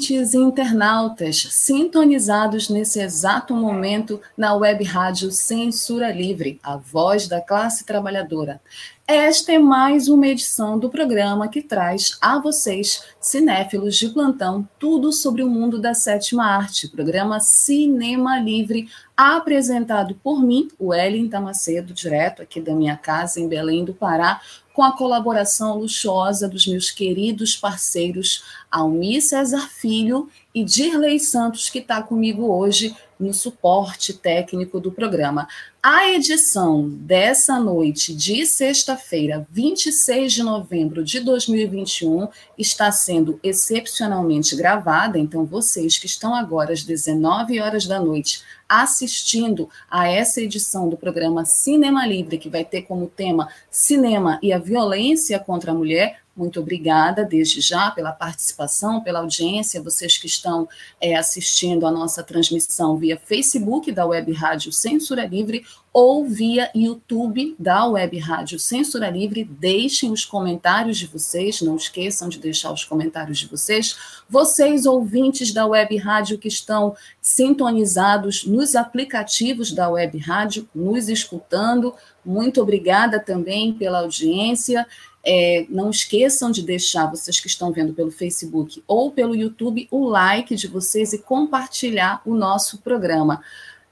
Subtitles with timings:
[0.00, 7.38] Ouvintes e internautas sintonizados nesse exato momento na web rádio Censura Livre, a voz da
[7.38, 8.62] classe trabalhadora.
[9.06, 15.12] Esta é mais uma edição do programa que traz a vocês, cinéfilos de plantão, tudo
[15.12, 21.92] sobre o mundo da sétima arte, programa Cinema Livre, apresentado por mim, o Ellen Tamacedo,
[21.92, 24.40] direto aqui da minha casa em Belém do Pará,
[24.72, 31.78] com a colaboração luxuosa dos meus queridos parceiros Almir César Filho e Dirley Santos, que
[31.78, 35.46] está comigo hoje no suporte técnico do programa.
[35.82, 45.18] A edição dessa noite de sexta-feira, 26 de novembro de 2021, está sendo excepcionalmente gravada,
[45.18, 50.96] então vocês que estão agora às 19 horas da noite assistindo a essa edição do
[50.96, 56.20] programa Cinema Livre, que vai ter como tema Cinema e a Violência contra a Mulher,
[56.40, 60.66] muito obrigada desde já pela participação, pela audiência, vocês que estão
[60.98, 67.54] é, assistindo a nossa transmissão via Facebook da Web Rádio Censura Livre ou via YouTube
[67.58, 69.44] da Web Rádio Censura Livre.
[69.44, 73.96] Deixem os comentários de vocês, não esqueçam de deixar os comentários de vocês.
[74.28, 81.94] Vocês, ouvintes da Web Rádio que estão sintonizados nos aplicativos da Web Rádio, nos escutando,
[82.24, 84.86] muito obrigada também pela audiência.
[85.24, 90.08] É, não esqueçam de deixar, vocês que estão vendo pelo Facebook ou pelo YouTube, o
[90.08, 93.42] like de vocês e compartilhar o nosso programa.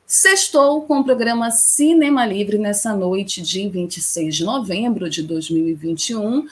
[0.06, 6.46] Sextou com o programa Cinema Livre nessa noite de 26 de novembro de 2021.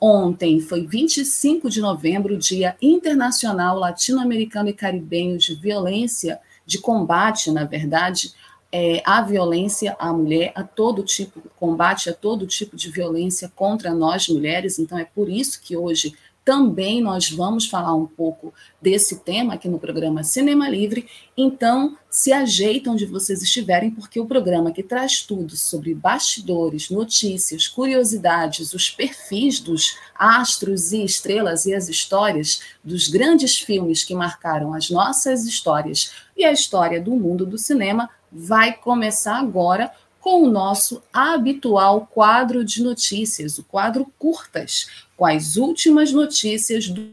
[0.00, 7.64] Ontem foi 25 de novembro, Dia Internacional Latino-Americano e Caribenho de Violência, de combate, na
[7.64, 8.32] verdade,
[8.72, 13.92] é, a violência à mulher, a todo tipo, combate a todo tipo de violência contra
[13.92, 14.78] nós mulheres.
[14.78, 19.68] Então, é por isso que hoje também nós vamos falar um pouco desse tema aqui
[19.68, 21.06] no programa Cinema Livre.
[21.36, 27.68] Então, se ajeitam onde vocês estiverem, porque o programa que traz tudo sobre bastidores, notícias,
[27.68, 34.74] curiosidades, os perfis dos astros e estrelas e as histórias dos grandes filmes que marcaram
[34.74, 40.50] as nossas histórias e a história do mundo do cinema vai começar agora com o
[40.50, 47.10] nosso habitual quadro de notícias, o quadro Curtas, com as últimas notícias do,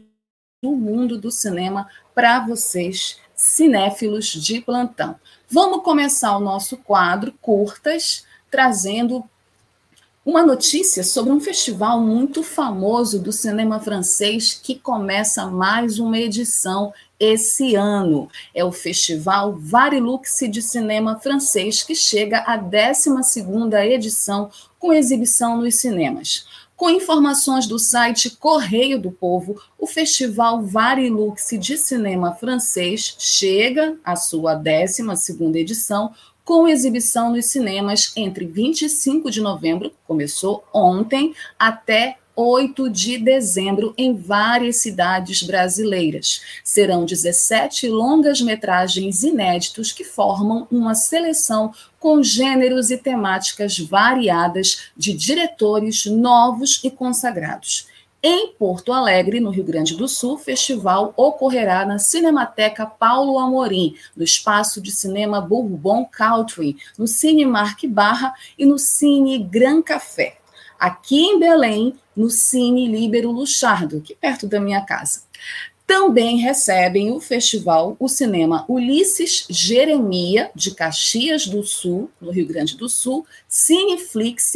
[0.62, 5.16] do mundo do cinema para vocês, cinéfilos de plantão.
[5.48, 9.24] Vamos começar o nosso quadro Curtas, trazendo
[10.24, 16.92] uma notícia sobre um festival muito famoso do cinema francês que começa mais uma edição
[17.20, 18.28] esse ano.
[18.54, 25.76] É o Festival Varilux de Cinema Francês, que chega à 12ª edição com exibição nos
[25.76, 26.46] cinemas.
[26.74, 34.16] Com informações do site Correio do Povo, o Festival Varilux de Cinema Francês chega à
[34.16, 42.88] sua 12ª edição com exibição nos cinemas entre 25 de novembro, começou ontem, até 8
[42.88, 46.40] de dezembro em várias cidades brasileiras.
[46.64, 56.06] Serão 17 longas-metragens inéditos que formam uma seleção com gêneros e temáticas variadas de diretores
[56.06, 57.88] novos e consagrados.
[58.22, 63.94] Em Porto Alegre, no Rio Grande do Sul, o festival ocorrerá na Cinemateca Paulo Amorim,
[64.14, 70.39] no Espaço de Cinema Bourbon Country, no Cine Marque Barra e no Cine Gran Café.
[70.80, 75.24] Aqui em Belém, no Cine Líbero Luchardo, aqui perto da minha casa.
[75.86, 82.78] Também recebem o festival o cinema Ulisses Jeremia, de Caxias do Sul, no Rio Grande
[82.78, 84.54] do Sul, Cineflix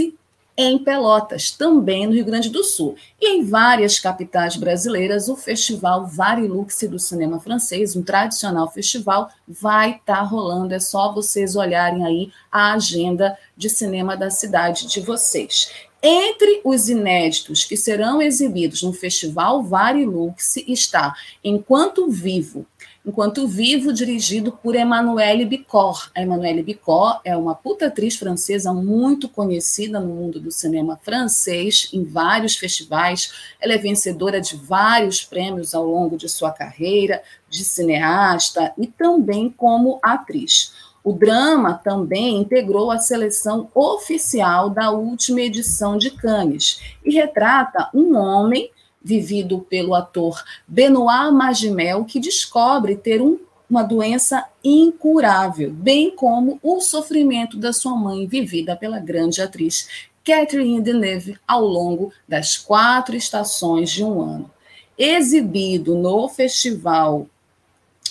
[0.57, 2.97] em Pelotas, também no Rio Grande do Sul.
[3.21, 9.93] E em várias capitais brasileiras, o Festival Varilux do cinema francês, um tradicional festival, vai
[9.93, 10.75] estar tá rolando.
[10.75, 15.71] É só vocês olharem aí a agenda de cinema da cidade de vocês.
[16.07, 22.67] Entre os inéditos que serão exibidos no Festival Varilux está Enquanto Vivo,
[23.07, 26.11] Enquanto Vivo, dirigido por Emmanuelle Bicor.
[26.17, 31.91] A Emmanuelle Bicor é uma puta atriz francesa muito conhecida no mundo do cinema francês,
[31.93, 33.31] em vários festivais.
[33.61, 39.51] Ela é vencedora de vários prêmios ao longo de sua carreira, de cineasta e também
[39.51, 40.73] como atriz.
[41.05, 48.17] O drama também integrou a seleção oficial da última edição de Cannes e retrata um
[48.17, 48.71] homem
[49.05, 56.81] vivido pelo ator Benoit Magimel, que descobre ter um, uma doença incurável, bem como o
[56.81, 59.89] sofrimento da sua mãe, vivida pela grande atriz
[60.25, 64.51] Catherine Deneuve, ao longo das quatro estações de um ano.
[64.97, 67.27] Exibido no festival,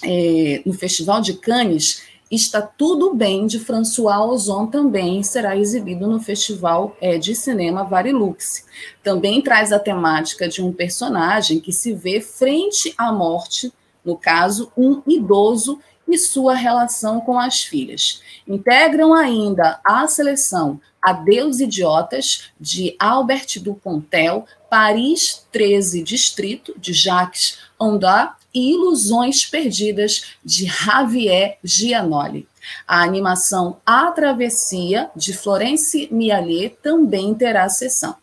[0.03, 2.03] é, no Festival de Cannes,
[2.33, 8.65] Está Tudo Bem, de François Ozon, também será exibido no Festival é, de Cinema Varilux.
[9.03, 13.71] Também traz a temática de um personagem que se vê frente à morte,
[14.03, 18.23] no caso, um idoso e sua relação com as filhas.
[18.47, 28.39] Integram ainda a seleção Adeus Idiotas, de Albert Dupontel, Paris 13 Distrito, de Jacques Ondar,
[28.53, 32.47] e Ilusões Perdidas, de Javier Gianoli.
[32.87, 38.15] A animação A Travessia, de Florence Miallet, também terá sessão.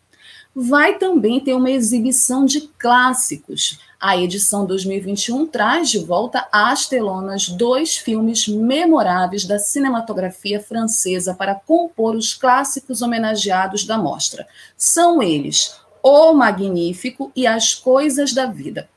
[0.53, 3.79] Vai também ter uma exibição de clássicos.
[3.99, 11.55] A edição 2021 traz de volta às telonas dois filmes memoráveis da cinematografia francesa para
[11.55, 14.45] compor os clássicos homenageados da mostra.
[14.75, 18.89] São eles O Magnífico e As Coisas da Vida.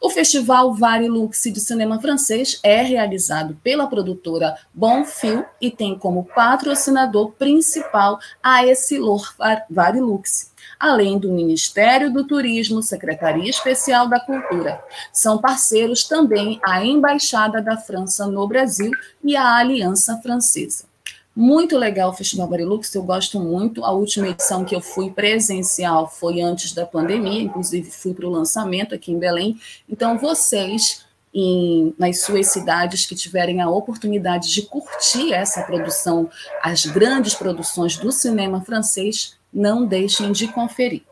[0.00, 7.32] O Festival Varilux de Cinema Francês é realizado pela produtora Bonfil e tem como patrocinador
[7.32, 9.34] principal a Essilor
[9.70, 14.82] Varilux, além do Ministério do Turismo, Secretaria Especial da Cultura.
[15.12, 18.90] São parceiros também a Embaixada da França no Brasil
[19.24, 20.91] e a Aliança Francesa.
[21.34, 23.84] Muito legal o Festival Barilux, eu gosto muito.
[23.84, 28.30] A última edição que eu fui presencial foi antes da pandemia, inclusive fui para o
[28.30, 29.58] lançamento aqui em Belém.
[29.88, 36.28] Então, vocês, em, nas suas cidades que tiverem a oportunidade de curtir essa produção,
[36.62, 41.02] as grandes produções do cinema francês, não deixem de conferir.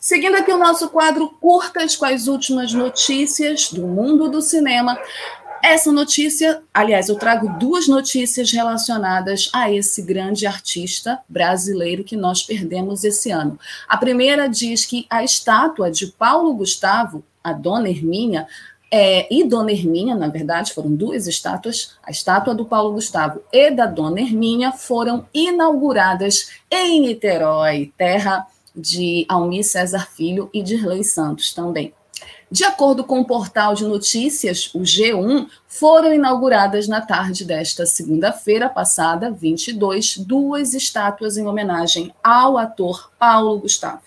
[0.00, 4.98] Seguindo aqui o nosso quadro Curtas com as últimas notícias do mundo do cinema,
[5.62, 12.42] essa notícia, aliás, eu trago duas notícias relacionadas a esse grande artista brasileiro que nós
[12.42, 13.58] perdemos esse ano.
[13.88, 18.46] A primeira diz que a estátua de Paulo Gustavo, a Dona Hermínia,
[18.90, 23.70] é, e Dona Hermínia, na verdade, foram duas estátuas, a estátua do Paulo Gustavo e
[23.70, 31.04] da Dona Hermínia foram inauguradas em Niterói, terra de Almir César Filho e de Dirley
[31.04, 31.94] Santos também.
[32.52, 38.68] De acordo com o portal de notícias, o G1, foram inauguradas na tarde desta segunda-feira
[38.68, 44.02] passada, 22, duas estátuas em homenagem ao ator Paulo Gustavo.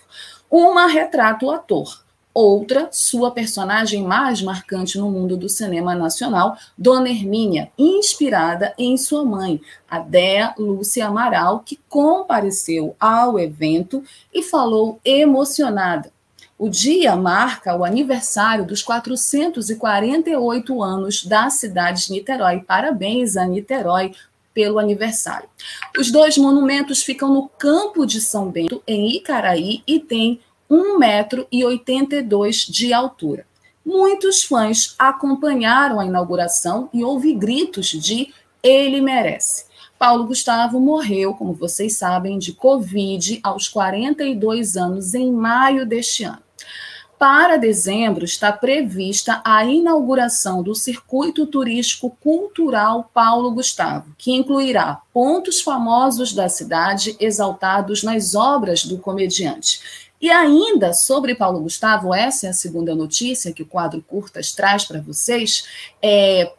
[0.50, 2.04] Uma retrata o ator,
[2.34, 9.24] outra, sua personagem mais marcante no mundo do cinema nacional, Dona Hermínia, inspirada em sua
[9.24, 14.04] mãe, a Dea Lúcia Amaral, que compareceu ao evento
[14.34, 16.12] e falou emocionada
[16.56, 22.60] o dia marca o aniversário dos 448 anos da cidade de Niterói.
[22.60, 24.12] Parabéns a Niterói
[24.54, 25.48] pelo aniversário.
[25.98, 31.46] Os dois monumentos ficam no Campo de São Bento, em Icaraí, e têm 1,82 metro
[31.50, 33.44] e de altura.
[33.84, 38.32] Muitos fãs acompanharam a inauguração e houve gritos de
[38.62, 39.66] ele merece.
[39.98, 46.43] Paulo Gustavo morreu, como vocês sabem, de Covid aos 42 anos em maio deste ano.
[47.18, 55.60] Para dezembro está prevista a inauguração do Circuito Turístico Cultural Paulo Gustavo, que incluirá pontos
[55.60, 59.80] famosos da cidade exaltados nas obras do comediante.
[60.20, 64.84] E ainda sobre Paulo Gustavo, essa é a segunda notícia que o quadro Curtas traz
[64.84, 65.64] para vocês.
[66.02, 66.52] É,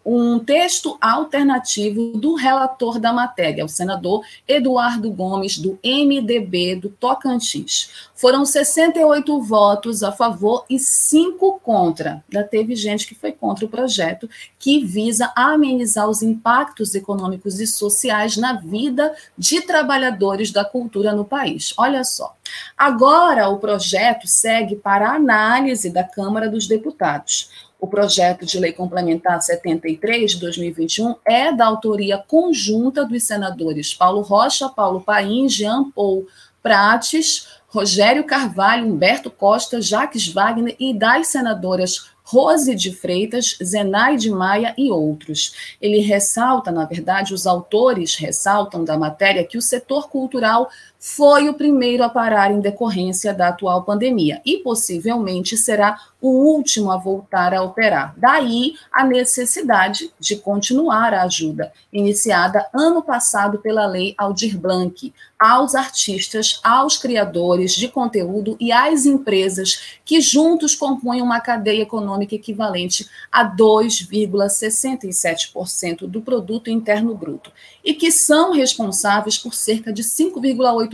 [0.06, 8.10] um texto alternativo do relator da matéria, o senador Eduardo Gomes, do MDB do Tocantins.
[8.16, 12.24] Foram 68 votos a favor e 5 contra.
[12.32, 14.30] Já teve gente que foi contra o projeto,
[14.60, 21.26] que visa amenizar os impactos econômicos e sociais na vida de trabalhadores da cultura no
[21.26, 21.74] país.
[21.78, 22.36] Olha só.
[22.78, 27.71] Agora, o projeto segue para análise da Câmara dos Deputados.
[27.82, 34.22] O projeto de lei complementar 73 de 2021 é da autoria conjunta dos senadores Paulo
[34.22, 36.28] Rocha, Paulo Paim, Jean Paul
[36.62, 44.76] Prates, Rogério Carvalho, Humberto Costa, Jaques Wagner e das senadoras Rose de Freitas, Zenaide Maia
[44.78, 45.76] e outros.
[45.82, 50.70] Ele ressalta, na verdade, os autores ressaltam da matéria que o setor cultural
[51.04, 56.92] foi o primeiro a parar em decorrência da atual pandemia e possivelmente será o último
[56.92, 58.14] a voltar a operar.
[58.16, 65.74] Daí a necessidade de continuar a ajuda, iniciada ano passado pela Lei Aldir Blanc, aos
[65.74, 73.10] artistas, aos criadores de conteúdo e às empresas que juntos compõem uma cadeia econômica equivalente
[73.32, 77.52] a 2,67% do produto interno bruto
[77.84, 80.91] e que são responsáveis por cerca de 5,8%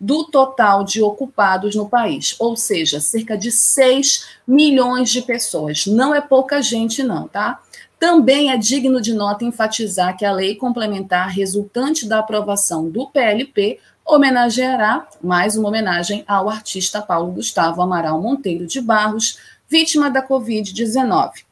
[0.00, 5.86] do total de ocupados no país, ou seja, cerca de 6 milhões de pessoas.
[5.86, 7.60] Não é pouca gente, não, tá?
[7.98, 13.80] Também é digno de nota enfatizar que a lei complementar resultante da aprovação do PLP
[14.06, 19.38] homenageará mais uma homenagem ao artista Paulo Gustavo Amaral Monteiro de Barros,
[19.68, 21.44] vítima da Covid-19.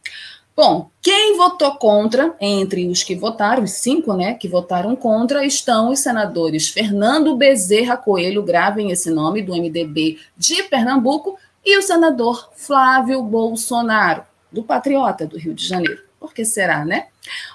[0.56, 5.90] Bom, quem votou contra, entre os que votaram, os cinco, né, que votaram contra, estão
[5.90, 12.48] os senadores Fernando Bezerra Coelho, gravem esse nome, do MDB de Pernambuco, e o senador
[12.54, 16.00] Flávio Bolsonaro, do Patriota do Rio de Janeiro.
[16.18, 17.08] Por que será, né?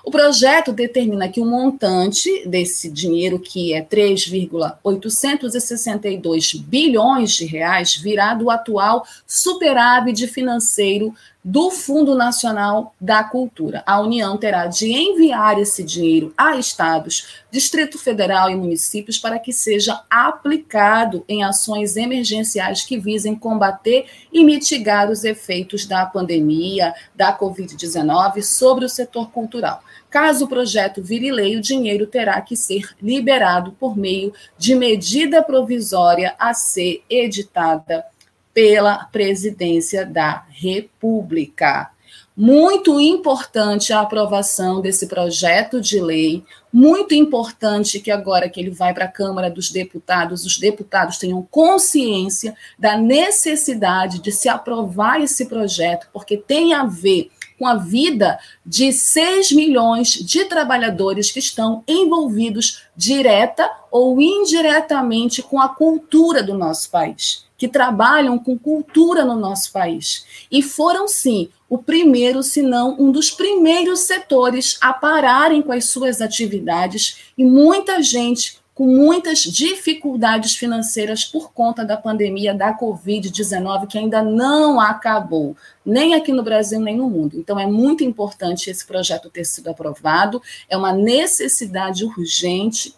[0.03, 8.33] O projeto determina que o montante desse dinheiro, que é 3,862 bilhões de reais, virá
[8.33, 11.13] do atual superávit financeiro
[11.43, 13.83] do Fundo Nacional da Cultura.
[13.85, 19.51] A União terá de enviar esse dinheiro a estados, Distrito Federal e municípios para que
[19.51, 27.37] seja aplicado em ações emergenciais que visem combater e mitigar os efeitos da pandemia da
[27.37, 29.60] Covid-19 sobre o setor cultural.
[30.09, 35.41] Caso o projeto vire lei, o dinheiro terá que ser liberado por meio de medida
[35.41, 38.05] provisória a ser editada
[38.53, 41.91] pela presidência da República.
[42.35, 48.93] Muito importante a aprovação desse projeto de lei, muito importante que agora que ele vai
[48.93, 55.45] para a Câmara dos Deputados, os deputados tenham consciência da necessidade de se aprovar esse
[55.45, 57.29] projeto, porque tem a ver
[57.61, 65.61] com a vida de 6 milhões de trabalhadores que estão envolvidos direta ou indiretamente com
[65.61, 70.25] a cultura do nosso país que trabalham com cultura no nosso país.
[70.51, 75.85] E foram, sim, o primeiro, se não um dos primeiros setores a pararem com as
[75.85, 83.87] suas atividades e muita gente com muitas dificuldades financeiras por conta da pandemia da Covid-19,
[83.87, 87.37] que ainda não acabou, nem aqui no Brasil, nem no mundo.
[87.37, 92.95] Então, é muito importante esse projeto ter sido aprovado, é uma necessidade urgente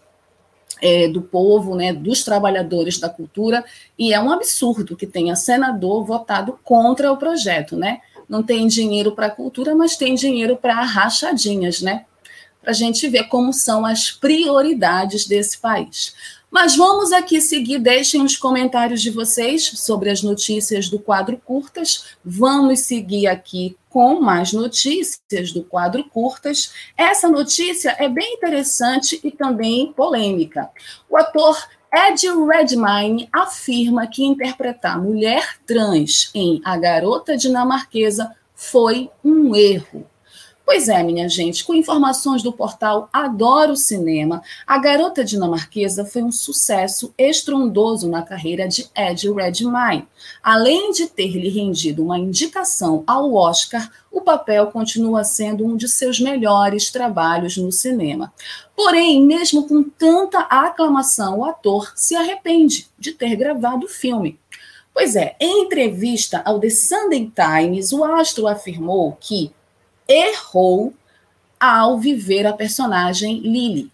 [0.82, 3.64] é, do povo, né, dos trabalhadores da cultura,
[3.98, 8.02] e é um absurdo que tenha senador votado contra o projeto, né?
[8.28, 12.06] Não tem dinheiro para a cultura, mas tem dinheiro para rachadinhas, né?
[12.64, 16.16] Para a gente ver como são as prioridades desse país.
[16.50, 22.16] Mas vamos aqui seguir, deixem os comentários de vocês sobre as notícias do quadro curtas.
[22.24, 26.72] Vamos seguir aqui com mais notícias do quadro curtas.
[26.96, 30.70] Essa notícia é bem interessante e também polêmica.
[31.10, 31.58] O ator
[31.94, 40.08] Ed Redmayne afirma que interpretar mulher trans em A Garota Dinamarquesa foi um erro.
[40.66, 46.32] Pois é, minha gente, com informações do portal Adoro Cinema, a garota dinamarquesa foi um
[46.32, 50.08] sucesso estrondoso na carreira de Ed Redmayne.
[50.42, 55.90] Além de ter lhe rendido uma indicação ao Oscar, o papel continua sendo um de
[55.90, 58.34] seus melhores trabalhos no cinema.
[58.74, 64.40] Porém, mesmo com tanta aclamação, o ator se arrepende de ter gravado o filme.
[64.94, 69.52] Pois é, em entrevista ao The Sunday Times, o astro afirmou que
[70.08, 70.94] errou
[71.60, 73.92] ao viver a personagem Lily.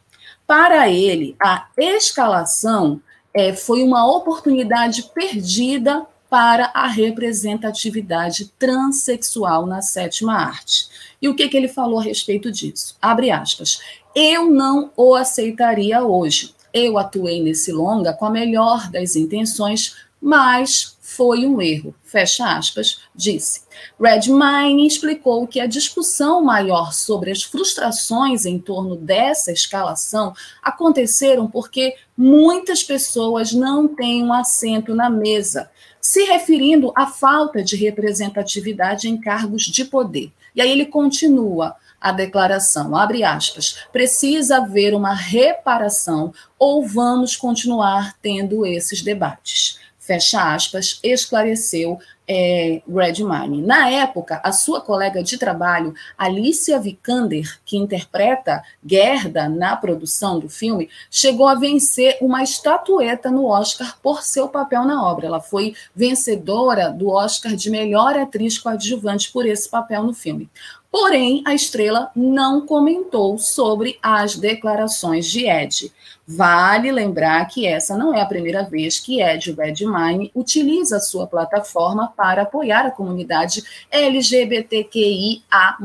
[0.48, 3.00] Para ele, a escalação
[3.34, 10.88] é, foi uma oportunidade perdida para a representatividade transexual na sétima arte.
[11.22, 12.96] E o que, que ele falou a respeito disso?
[13.02, 13.80] Abre aspas.
[14.16, 16.54] Eu não o aceitaria hoje.
[16.72, 23.02] Eu atuei nesse longa com a melhor das intenções, mas foi um erro, fecha aspas,
[23.14, 23.64] disse.
[24.00, 30.34] Redmine explicou que a discussão maior sobre as frustrações em torno dessa escalação
[30.64, 37.76] aconteceram porque muitas pessoas não têm um assento na mesa, se referindo à falta de
[37.76, 40.32] representatividade em cargos de poder.
[40.56, 48.16] E aí ele continua a declaração, abre aspas, precisa haver uma reparação ou vamos continuar
[48.22, 53.62] tendo esses debates fecha aspas, esclareceu é, Redmine.
[53.62, 60.50] Na época, a sua colega de trabalho, Alicia Vikander, que interpreta Gerda na produção do
[60.50, 65.28] filme, chegou a vencer uma estatueta no Oscar por seu papel na obra.
[65.28, 70.50] Ela foi vencedora do Oscar de melhor atriz coadjuvante por esse papel no filme.
[70.92, 75.92] Porém, a estrela não comentou sobre as declarações de Ed.
[76.28, 81.28] Vale lembrar que essa não é a primeira vez que Ed Redmayne utiliza a sua
[81.28, 85.78] plataforma para apoiar a comunidade LGBTQIA+.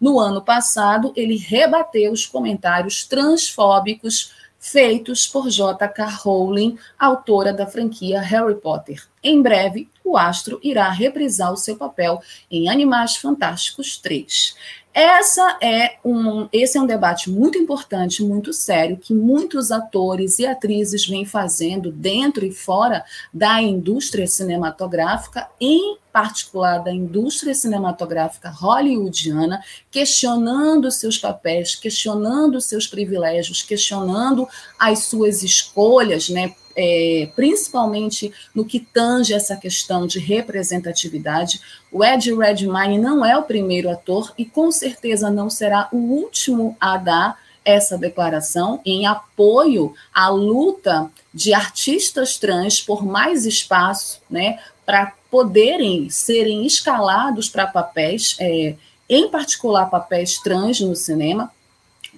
[0.00, 6.06] No ano passado, ele rebateu os comentários transfóbicos feitos por J.K.
[6.22, 9.02] Rowling, autora da franquia Harry Potter.
[9.22, 14.54] Em breve, o astro irá reprisar o seu papel em Animais Fantásticos 3.
[14.94, 20.44] Essa é um, esse é um debate muito importante, muito sério, que muitos atores e
[20.44, 29.62] atrizes vêm fazendo dentro e fora da indústria cinematográfica, em particular da indústria cinematográfica hollywoodiana,
[29.90, 34.46] questionando seus papéis, questionando seus privilégios, questionando
[34.78, 41.60] as suas escolhas, né, é, principalmente no que tange essa questão de representatividade.
[41.90, 46.76] O Ed Redmayne não é o primeiro ator e com certeza não será o último
[46.80, 54.58] a dar essa declaração em apoio à luta de artistas trans por mais espaço, né,
[54.84, 58.74] para poderem serem escalados para papéis, é,
[59.08, 61.50] em particular papéis trans no cinema,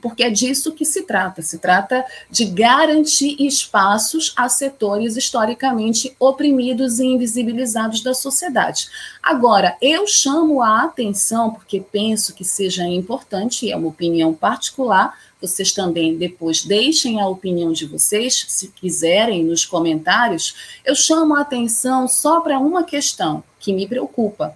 [0.04, 1.40] porque é disso que se trata.
[1.40, 8.88] Se trata de garantir espaços a setores historicamente oprimidos e invisibilizados da sociedade.
[9.22, 15.72] Agora, eu chamo a atenção, porque penso que seja importante, é uma opinião particular, vocês
[15.72, 20.54] também depois deixem a opinião de vocês, se quiserem, nos comentários.
[20.84, 24.54] Eu chamo a atenção só para uma questão que me preocupa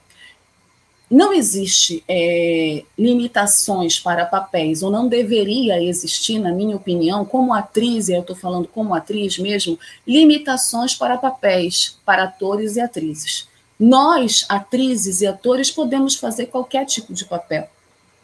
[1.11, 8.09] não existe é, limitações para papéis, ou não deveria existir, na minha opinião, como atriz,
[8.09, 13.49] e eu estou falando como atriz mesmo, limitações para papéis, para atores e atrizes.
[13.79, 17.69] Nós, atrizes e atores, podemos fazer qualquer tipo de papel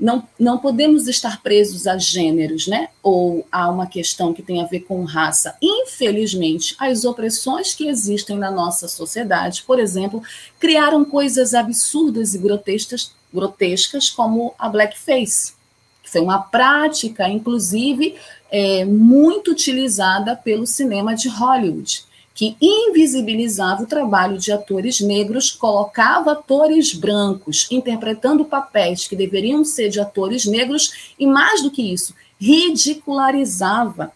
[0.05, 2.91] não, não podemos estar presos a gêneros, né?
[3.03, 5.57] Ou a uma questão que tem a ver com raça.
[5.63, 10.23] Infelizmente, as opressões que existem na nossa sociedade, por exemplo,
[10.61, 15.55] criaram coisas absurdas e grotescas, grotescas como a blackface,
[16.03, 18.15] que foi uma prática, inclusive,
[18.51, 26.33] é, muito utilizada pelo cinema de Hollywood que invisibilizava o trabalho de atores negros, colocava
[26.33, 32.13] atores brancos interpretando papéis que deveriam ser de atores negros e, mais do que isso,
[32.39, 34.13] ridicularizava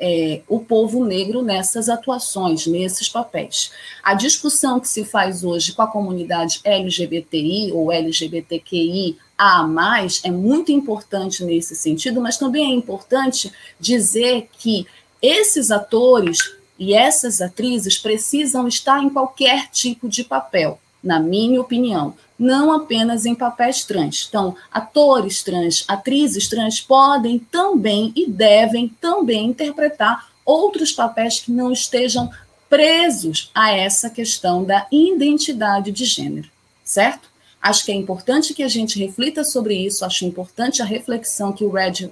[0.00, 3.70] é, o povo negro nessas atuações, nesses papéis.
[4.02, 10.30] A discussão que se faz hoje com a comunidade LGBTI ou LGBTQI a mais é
[10.30, 14.86] muito importante nesse sentido, mas também é importante dizer que
[15.22, 22.14] esses atores e essas atrizes precisam estar em qualquer tipo de papel, na minha opinião,
[22.38, 24.26] não apenas em papéis trans.
[24.26, 31.70] Então, atores trans, atrizes trans podem também e devem também interpretar outros papéis que não
[31.70, 32.30] estejam
[32.70, 36.48] presos a essa questão da identidade de gênero,
[36.82, 37.28] certo?
[37.60, 41.64] Acho que é importante que a gente reflita sobre isso, acho importante a reflexão que
[41.64, 42.08] o Red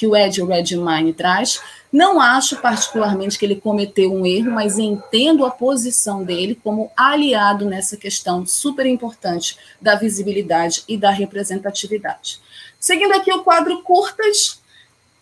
[0.00, 1.60] que o Ed Redmine traz.
[1.92, 7.64] Não acho particularmente que ele cometeu um erro, mas entendo a posição dele como aliado
[7.64, 12.38] nessa questão super importante da visibilidade e da representatividade.
[12.78, 14.60] Seguindo aqui o quadro curtas,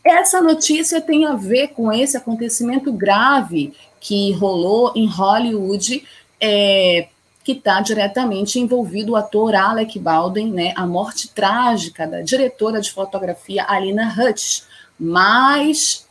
[0.05, 6.05] essa notícia tem a ver com esse acontecimento grave que rolou em Hollywood,
[6.41, 7.09] é,
[7.43, 12.93] que está diretamente envolvido o ator Alec Baldwin, né, a morte trágica da diretora de
[12.93, 14.63] fotografia Alina Hutch.
[15.01, 16.08] Mais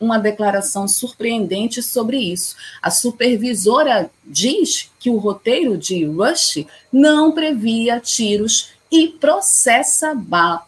[0.00, 2.56] uma declaração surpreendente sobre isso.
[2.80, 10.18] A supervisora diz que o roteiro de Rush não previa tiros e processa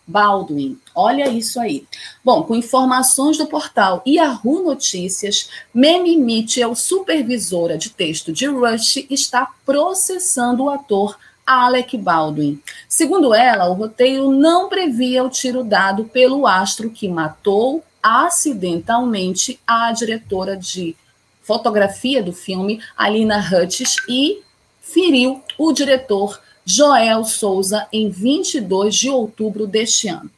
[0.06, 0.78] Baldwin.
[0.94, 1.84] Olha isso aí.
[2.24, 9.48] Bom, com informações do portal Yahoo Notícias, Memi Mitchell, supervisora de texto de Rush, está
[9.66, 12.60] processando o ator Alec Baldwin.
[12.88, 19.92] Segundo ela, o roteiro não previa o tiro dado pelo astro que matou acidentalmente a
[19.92, 20.96] diretora de
[21.42, 24.42] fotografia do filme, Alina Hutchins, e
[24.80, 30.30] feriu o diretor Joel Souza em 22 de outubro deste ano.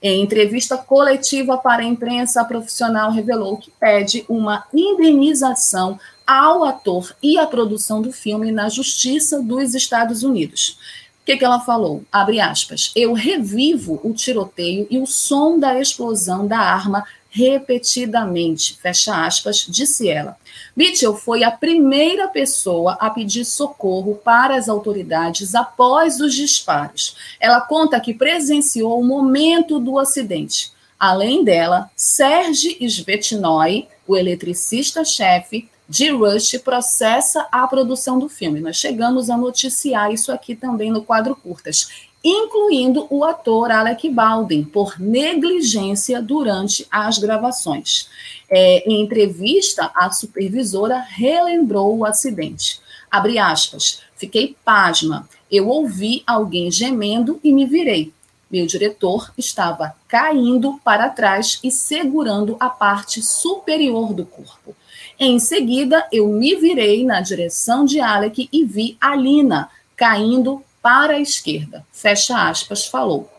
[0.00, 7.14] Em entrevista coletiva para a imprensa, a profissional revelou que pede uma indenização ao ator
[7.22, 10.78] e à produção do filme na Justiça dos Estados Unidos.
[11.22, 12.02] O que, que ela falou?
[12.10, 12.90] Abre aspas.
[12.96, 20.08] Eu revivo o tiroteio e o som da explosão da arma repetidamente, fecha aspas, disse
[20.08, 20.36] ela.
[20.76, 27.16] Mitchell foi a primeira pessoa a pedir socorro para as autoridades após os disparos.
[27.40, 30.72] Ela conta que presenciou o momento do acidente.
[30.98, 38.60] Além dela, Serge Svetnoy, o eletricista-chefe de Rush, processa a produção do filme.
[38.60, 41.88] Nós chegamos a noticiar isso aqui também no quadro Curtas
[42.24, 48.08] incluindo o ator Alec Baldwin, por negligência durante as gravações.
[48.48, 52.80] É, em entrevista, a supervisora relembrou o acidente.
[53.10, 55.28] Abre aspas, fiquei pasma.
[55.50, 58.12] Eu ouvi alguém gemendo e me virei.
[58.48, 64.76] Meu diretor estava caindo para trás e segurando a parte superior do corpo.
[65.24, 71.20] Em seguida, eu me virei na direção de Alec e vi Alina caindo para a
[71.20, 71.86] esquerda.
[71.92, 73.30] Fecha aspas, falou.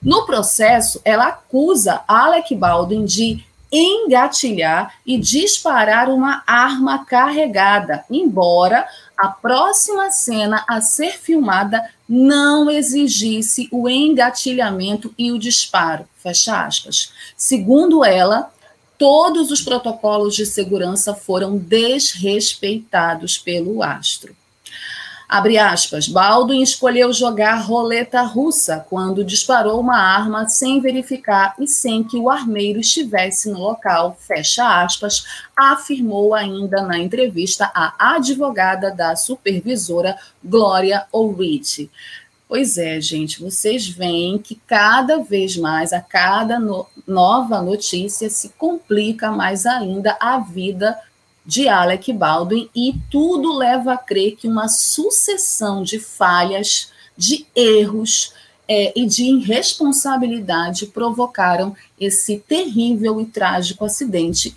[0.00, 8.86] No processo, ela acusa Alec Baldwin de engatilhar e disparar uma arma carregada, embora
[9.18, 16.06] a próxima cena a ser filmada não exigisse o engatilhamento e o disparo.
[16.22, 17.12] Fecha aspas.
[17.36, 18.53] Segundo ela,
[18.98, 24.34] todos os protocolos de segurança foram desrespeitados pelo astro.
[25.26, 32.04] Abre aspas, Baldwin escolheu jogar roleta russa quando disparou uma arma sem verificar e sem
[32.04, 35.24] que o armeiro estivesse no local, fecha aspas,
[35.56, 41.90] afirmou ainda na entrevista a advogada da supervisora Glória O'Reilly.
[42.54, 48.50] Pois é, gente, vocês veem que cada vez mais, a cada no nova notícia, se
[48.50, 50.96] complica mais ainda a vida
[51.44, 58.32] de Alec Baldwin, e tudo leva a crer que uma sucessão de falhas, de erros
[58.68, 64.56] é, e de irresponsabilidade provocaram esse terrível e trágico acidente,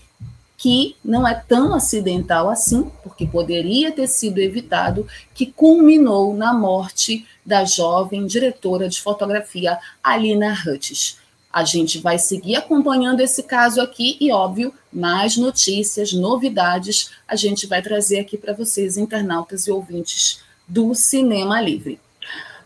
[0.58, 7.28] que não é tão acidental assim, porque poderia ter sido evitado, que culminou na morte
[7.46, 11.20] da jovem diretora de fotografia Alina Hutchins.
[11.54, 17.68] A gente vai seguir acompanhando esse caso aqui e, óbvio, mais notícias, novidades, a gente
[17.68, 22.00] vai trazer aqui para vocês, internautas e ouvintes do Cinema Livre.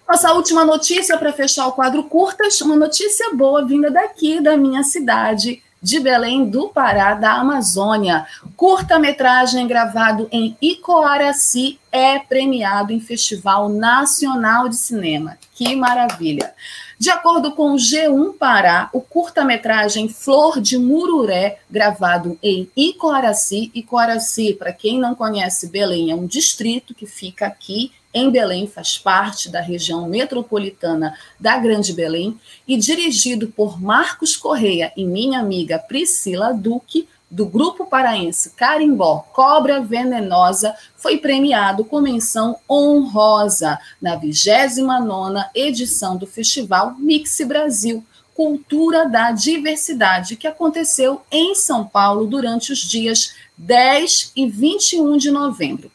[0.08, 4.84] Nossa última notícia para fechar o quadro curtas, uma notícia boa vinda daqui da minha
[4.84, 8.28] cidade, de Belém do Pará, da Amazônia.
[8.56, 15.38] Curta-metragem gravado em Icoaraci é premiado em Festival Nacional de Cinema.
[15.56, 16.54] Que maravilha!
[17.00, 24.54] De acordo com o G1 Pará, o curta-metragem Flor de Mururé, gravado em Icoaraci, Icoaraci,
[24.54, 29.50] para quem não conhece Belém, é um distrito que fica aqui em Belém, faz parte
[29.50, 36.54] da região metropolitana da Grande Belém, e dirigido por Marcos Correia e minha amiga Priscila
[36.54, 46.18] Duque, do grupo paraense Carimbó Cobra Venenosa foi premiado com menção honrosa na 29ª edição
[46.18, 48.04] do Festival Mix Brasil,
[48.36, 55.32] Cultura da Diversidade, que aconteceu em São Paulo durante os dias 10 e 21 de
[55.32, 55.91] novembro.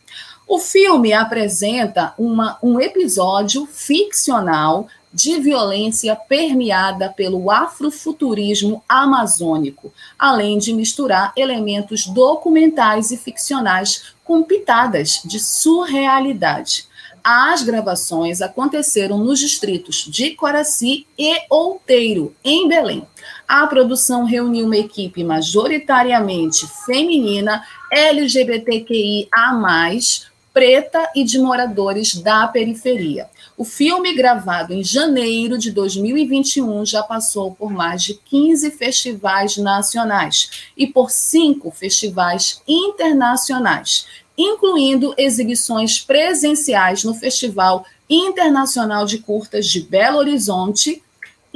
[0.48, 10.72] O filme apresenta uma, um episódio ficcional de violência permeada pelo afrofuturismo amazônico, além de
[10.72, 16.87] misturar elementos documentais e ficcionais com pitadas de surrealidade.
[17.24, 23.04] As gravações aconteceram nos distritos de Coraci e Outeiro, em Belém.
[23.48, 29.26] A produção reuniu uma equipe majoritariamente feminina, LGBTQIA,
[30.57, 33.29] preta e de moradores da periferia.
[33.59, 40.71] O filme, gravado em janeiro de 2021, já passou por mais de 15 festivais nacionais
[40.75, 44.07] e por cinco festivais internacionais,
[44.38, 51.03] incluindo exibições presenciais no Festival Internacional de Curtas de Belo Horizonte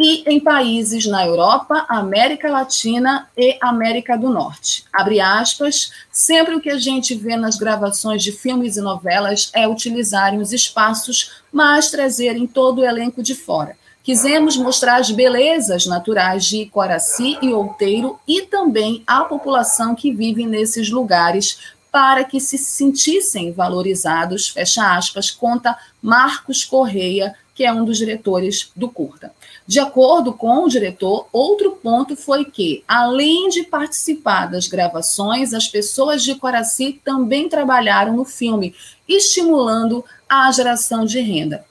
[0.02, 4.82] e em países na Europa, América Latina e América do Norte.
[4.90, 9.68] Abre aspas, sempre o que a gente vê nas gravações de filmes e novelas é
[9.68, 13.76] utilizarem os espaços, mas trazerem todo o elenco de fora.
[14.02, 20.46] Quisemos mostrar as belezas naturais de Coraci e Outeiro e também a população que vive
[20.46, 21.58] nesses lugares
[21.92, 28.70] para que se sentissem valorizados, fecha aspas, conta Marcos Correia, que é um dos diretores
[28.74, 29.34] do curta.
[29.70, 35.68] De acordo com o diretor, outro ponto foi que, além de participar das gravações, as
[35.68, 38.74] pessoas de Coraci também trabalharam no filme,
[39.08, 41.64] estimulando a geração de renda.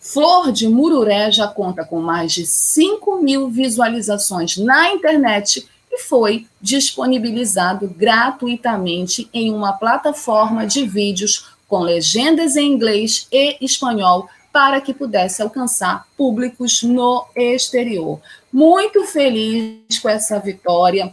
[0.00, 6.48] Flor de Mururé já conta com mais de 5 mil visualizações na internet e foi
[6.60, 14.94] disponibilizado gratuitamente em uma plataforma de vídeos com legendas em inglês e espanhol para que
[14.94, 18.20] pudesse alcançar públicos no exterior.
[18.52, 21.12] Muito feliz com essa vitória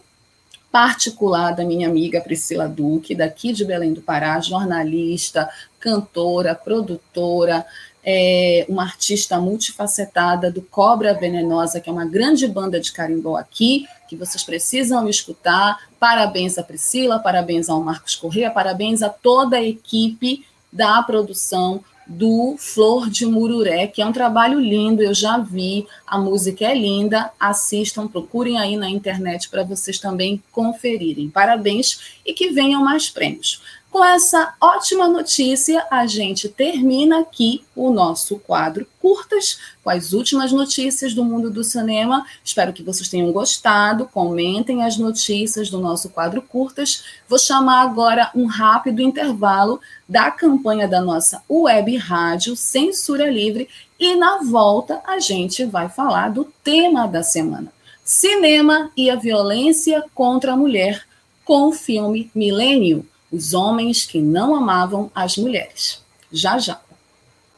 [0.71, 5.49] particular da minha amiga Priscila Duque, daqui de Belém do Pará, jornalista,
[5.80, 7.65] cantora, produtora,
[8.06, 13.88] é, uma artista multifacetada do Cobra Venenosa, que é uma grande banda de carimbó aqui,
[14.08, 15.80] que vocês precisam escutar.
[15.99, 22.56] Parabéns a Priscila, parabéns ao Marcos Corrêa, parabéns a toda a equipe da produção do
[22.58, 27.32] Flor de Mururé, que é um trabalho lindo, eu já vi, a música é linda,
[27.40, 31.30] assistam, procurem aí na internet para vocês também conferirem.
[31.30, 33.62] Parabéns e que venham mais prêmios.
[33.91, 40.54] Com essa ótima notícia, a gente termina aqui o nosso quadro Curtas, com as últimas
[40.54, 42.25] notícias do mundo do cinema.
[42.41, 44.08] Espero que vocês tenham gostado.
[44.08, 47.04] Comentem as notícias do nosso quadro Curtas.
[47.27, 53.67] Vou chamar agora um rápido intervalo da campanha da nossa web rádio Censura Livre
[53.99, 57.67] e na volta a gente vai falar do tema da semana:
[58.06, 61.06] cinema e a violência contra a mulher,
[61.43, 66.02] com o filme Milênio os homens que não amavam as mulheres.
[66.32, 66.80] Já já.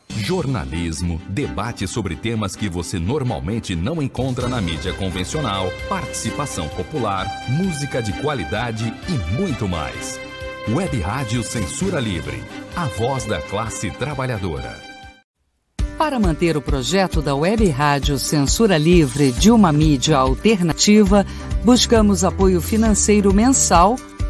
[0.09, 8.01] Jornalismo, debate sobre temas que você normalmente não encontra na mídia convencional, participação popular, música
[8.01, 10.19] de qualidade e muito mais.
[10.69, 12.41] Web Rádio Censura Livre,
[12.75, 14.79] a voz da classe trabalhadora.
[15.97, 21.25] Para manter o projeto da Web Rádio Censura Livre de uma mídia alternativa,
[21.63, 23.95] buscamos apoio financeiro mensal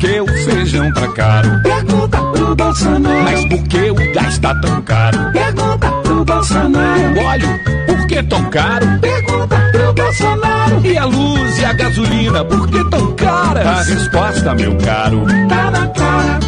[0.00, 1.62] Que o feijão tá caro?
[1.62, 3.22] Pergunta pro Bolsonaro.
[3.22, 5.32] Mas por que o gás tá tão caro?
[5.32, 7.20] Pergunta pro Bolsonaro.
[7.20, 8.86] O óleo, por que tão caro?
[9.00, 10.86] Pergunta pro Bolsonaro.
[10.86, 13.66] E a luz e a gasolina, por que tão caras?
[13.66, 16.40] A resposta, meu caro, tá na cara.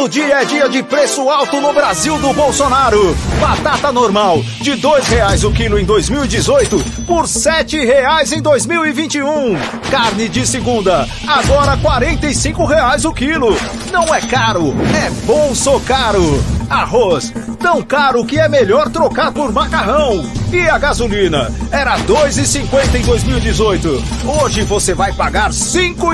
[0.00, 3.14] Todo dia é dia de preço alto no Brasil do Bolsonaro.
[3.38, 9.58] Batata normal, de dois reais o quilo em 2018, por sete reais em 2021.
[9.90, 13.54] Carne de segunda, agora quarenta e cinco reais o quilo.
[13.92, 16.42] Não é caro, é bolso caro.
[16.70, 20.24] Arroz, tão caro que é melhor trocar por macarrão.
[20.50, 21.98] E a gasolina, era
[22.38, 24.02] e cinquenta em 2018.
[24.24, 25.52] Hoje você vai pagar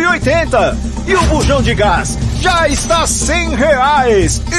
[0.01, 0.77] e oitenta.
[1.07, 3.76] E o bujão de gás já está cem reais.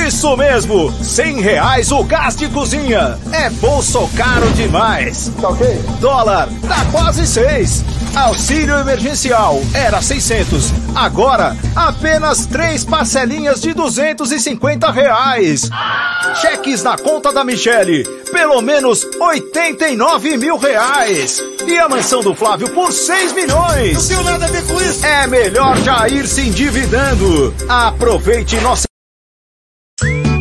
[0.08, 3.17] Isso mesmo, cem reais o gás de cozinha.
[3.32, 5.32] É bolso caro demais.
[5.41, 5.82] Tá ok?
[5.99, 7.84] Dólar, tá quase seis.
[8.15, 15.69] Auxílio emergencial era 600, agora apenas três parcelinhas de 250 reais.
[16.41, 21.43] Cheques na conta da Michele, pelo menos 89 mil reais.
[21.67, 24.10] E a mansão do Flávio por 6 milhões.
[24.10, 25.06] Não tem nada a ver com isso.
[25.06, 27.53] É melhor já ir se endividando.
[27.69, 28.87] Aproveite nossa.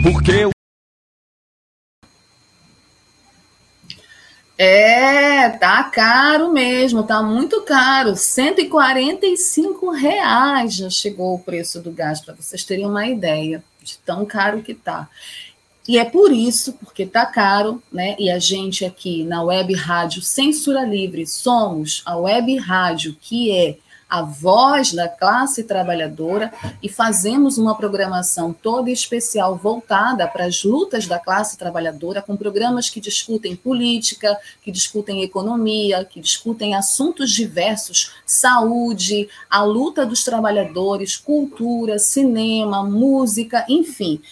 [0.07, 0.51] Por que o
[4.59, 8.15] É, tá caro mesmo, tá muito caro.
[8.15, 14.25] 145 reais já chegou o preço do gás, para vocês terem uma ideia de tão
[14.25, 15.11] caro que tá.
[15.89, 18.15] E é por isso, porque tá caro, né?
[18.19, 23.77] E a gente aqui na Web Rádio Censura Livre somos a Web Rádio que é
[24.17, 26.51] a voz da classe trabalhadora
[26.83, 32.89] e fazemos uma programação toda especial voltada para as lutas da classe trabalhadora, com programas
[32.89, 41.17] que discutem política, que discutem economia, que discutem assuntos diversos, saúde, a luta dos trabalhadores,
[41.17, 44.23] cultura, cinema, música, enfim.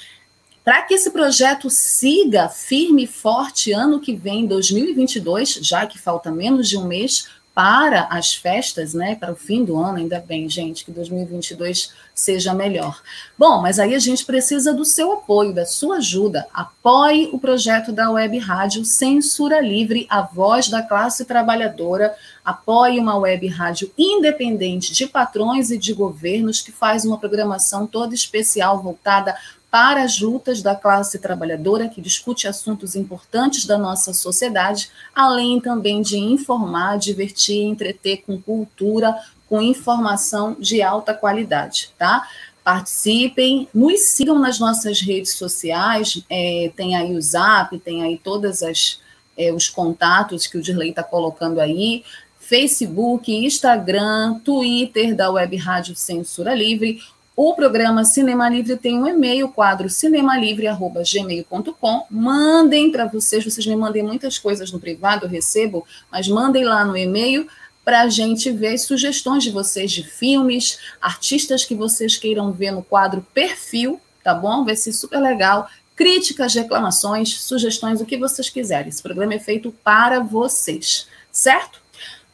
[0.64, 6.30] Para que esse projeto siga firme e forte ano que vem, 2022, já que falta
[6.30, 10.48] menos de um mês, para as festas, né, para o fim do ano, ainda bem,
[10.48, 13.00] gente, que 2022 seja melhor.
[13.38, 16.48] Bom, mas aí a gente precisa do seu apoio, da sua ajuda.
[16.52, 22.14] Apoie o projeto da Web Rádio Censura Livre, a voz da classe trabalhadora.
[22.44, 28.14] Apoie uma web rádio independente de patrões e de governos que faz uma programação toda
[28.14, 29.34] especial voltada
[29.74, 36.00] para as lutas da classe trabalhadora, que discute assuntos importantes da nossa sociedade, além também
[36.00, 39.12] de informar, divertir, entreter com cultura,
[39.48, 42.24] com informação de alta qualidade, tá?
[42.62, 48.62] Participem, nos sigam nas nossas redes sociais, é, tem aí o Zap, tem aí todas
[48.62, 49.00] as
[49.36, 52.04] é, os contatos que o Dirley está colocando aí.
[52.38, 57.00] Facebook, Instagram, Twitter da Web Rádio Censura Livre,
[57.36, 62.06] o programa Cinema Livre tem um e-mail, quadro cinemalivre.gmail.com.
[62.08, 66.84] Mandem para vocês, vocês me mandem muitas coisas no privado, eu recebo, mas mandem lá
[66.84, 67.48] no e-mail
[67.84, 72.84] para a gente ver sugestões de vocês de filmes, artistas que vocês queiram ver no
[72.84, 74.64] quadro Perfil, tá bom?
[74.64, 75.68] Vai ser super legal.
[75.96, 78.88] Críticas, reclamações, sugestões, o que vocês quiserem.
[78.88, 81.83] Esse programa é feito para vocês, certo?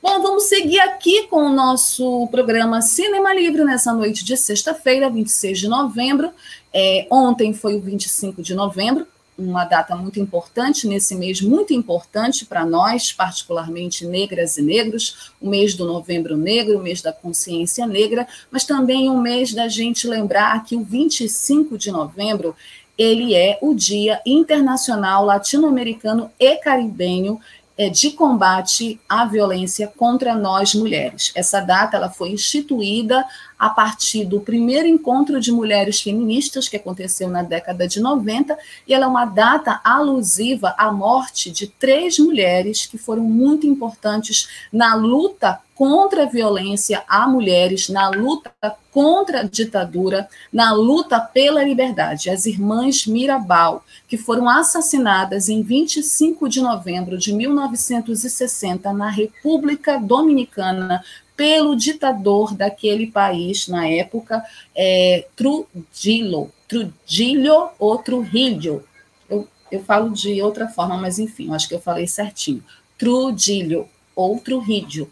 [0.03, 5.59] Bom, vamos seguir aqui com o nosso programa Cinema Livre nessa noite de sexta-feira, 26
[5.59, 6.31] de novembro.
[6.73, 12.47] É, ontem foi o 25 de novembro, uma data muito importante, nesse mês muito importante
[12.47, 17.87] para nós, particularmente negras e negros, o mês do Novembro Negro, o mês da consciência
[17.87, 22.57] negra, mas também um mês da gente lembrar que o 25 de novembro
[22.97, 27.41] ele é o Dia Internacional Latino-Americano e Caribenho
[27.89, 31.33] de combate à violência contra nós mulheres.
[31.35, 33.25] Essa data ela foi instituída
[33.61, 38.57] a partir do primeiro encontro de mulheres feministas que aconteceu na década de 90,
[38.89, 44.49] e ela é uma data alusiva à morte de três mulheres que foram muito importantes
[44.73, 48.53] na luta contra a violência a mulheres, na luta
[48.91, 52.29] contra a ditadura, na luta pela liberdade.
[52.29, 61.03] As irmãs Mirabal, que foram assassinadas em 25 de novembro de 1960 na República Dominicana
[61.41, 64.45] pelo ditador daquele país na época,
[64.77, 68.85] é, Trujillo, Trujillo ou Trujillo.
[69.27, 72.63] Eu eu falo de outra forma, mas enfim, acho que eu falei certinho.
[72.99, 75.11] Trudilho, outro rídio.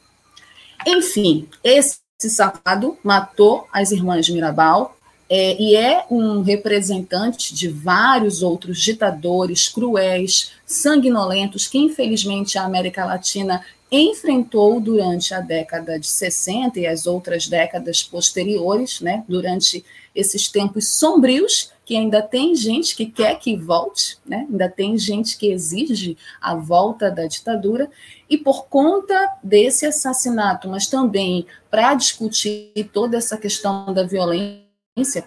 [0.87, 4.99] Enfim, esse safado matou as irmãs Mirabal,
[5.31, 13.05] é, e é um representante de vários outros ditadores cruéis, sanguinolentos, que infelizmente a América
[13.05, 19.84] Latina enfrentou durante a década de 60 e as outras décadas posteriores, né, durante
[20.14, 25.39] esses tempos sombrios, que ainda tem gente que quer que volte, né, ainda tem gente
[25.39, 27.91] que exige a volta da ditadura,
[28.28, 34.68] e por conta desse assassinato, mas também para discutir toda essa questão da violência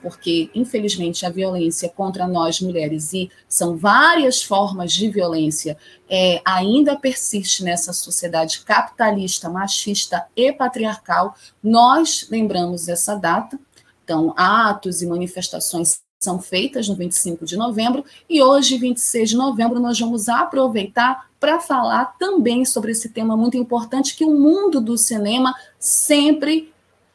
[0.01, 5.77] porque infelizmente a violência contra nós mulheres e são várias formas de violência
[6.09, 11.35] é, ainda persiste nessa sociedade capitalista, machista e patriarcal.
[11.63, 13.59] Nós lembramos essa data,
[14.03, 19.79] então atos e manifestações são feitas no 25 de novembro e hoje, 26 de novembro,
[19.79, 24.95] nós vamos aproveitar para falar também sobre esse tema muito importante que o mundo do
[24.95, 26.70] cinema sempre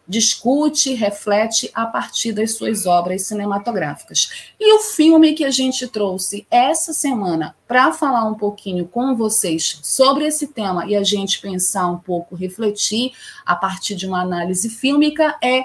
[0.08, 4.52] discute, reflete a partir das suas obras cinematográficas.
[4.58, 9.80] E o filme que a gente trouxe essa semana para falar um pouquinho com vocês
[9.82, 13.12] sobre esse tema e a gente pensar um pouco, refletir
[13.44, 15.64] a partir de uma análise fílmica é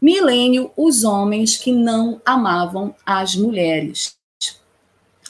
[0.00, 4.16] Milênio, os homens que não amavam as mulheres.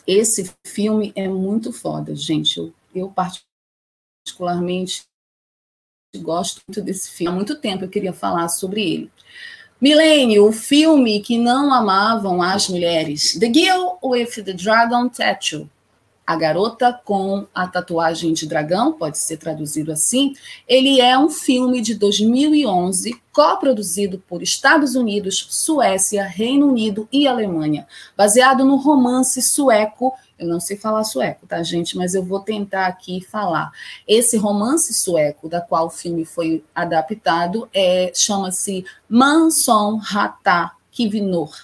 [0.06, 2.56] Esse filme é muito foda, gente.
[2.56, 3.12] Eu, eu
[4.24, 5.02] particularmente
[6.18, 7.32] gosto muito desse filme.
[7.32, 9.10] Há muito tempo eu queria falar sobre ele.
[9.80, 13.38] Milênio, o filme que não amavam as mulheres.
[13.38, 15.68] The Girl with the Dragon Tattoo.
[16.26, 20.34] A Garota com a Tatuagem de Dragão, pode ser traduzido assim.
[20.68, 27.84] Ele é um filme de 2011, coproduzido por Estados Unidos, Suécia, Reino Unido e Alemanha,
[28.16, 31.96] baseado no romance sueco eu não sei falar sueco, tá, gente?
[31.96, 33.70] Mas eu vou tentar aqui falar.
[34.08, 41.54] Esse romance sueco, da qual o filme foi adaptado, é, chama-se Manson Hata Kivinor.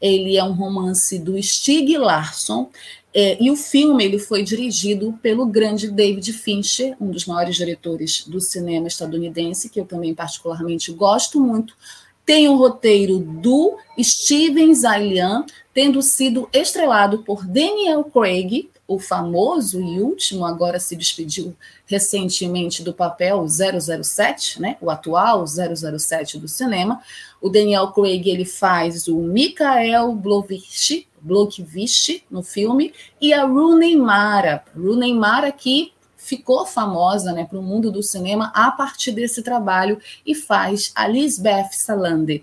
[0.00, 2.70] Ele é um romance do Stig Larsson,
[3.16, 8.26] é, e o filme ele foi dirigido pelo grande David Fincher, um dos maiores diretores
[8.26, 11.76] do cinema estadunidense, que eu também particularmente gosto muito.
[12.24, 20.00] Tem o roteiro do Steven Zaillian, tendo sido estrelado por Daniel Craig, o famoso e
[20.00, 21.56] último, agora se despediu
[21.86, 27.00] recentemente do papel 007, né, o atual 007 do cinema.
[27.40, 34.62] O Daniel Craig ele faz o Mikael Blokvist, Blokvist no filme e a Rooney Mara.
[34.76, 35.93] Rooney Mara que
[36.24, 41.06] ficou famosa né, para o mundo do cinema a partir desse trabalho e faz a
[41.06, 42.42] Lisbeth Salander.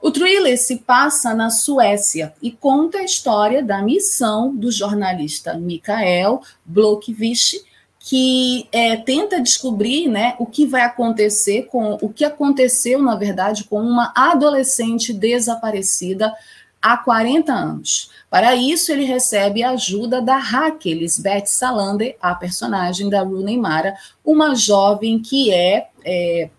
[0.00, 6.42] O thriller se passa na Suécia e conta a história da missão do jornalista Mikael
[6.64, 7.62] Blokvist,
[8.00, 13.62] que é, tenta descobrir né, o que vai acontecer com o que aconteceu, na verdade,
[13.62, 16.34] com uma adolescente desaparecida
[16.82, 18.10] há 40 anos.
[18.28, 23.94] Para isso, ele recebe a ajuda da Raquel Lisbeth Salander, a personagem da Rooney Mara,
[24.24, 26.50] uma jovem que é, é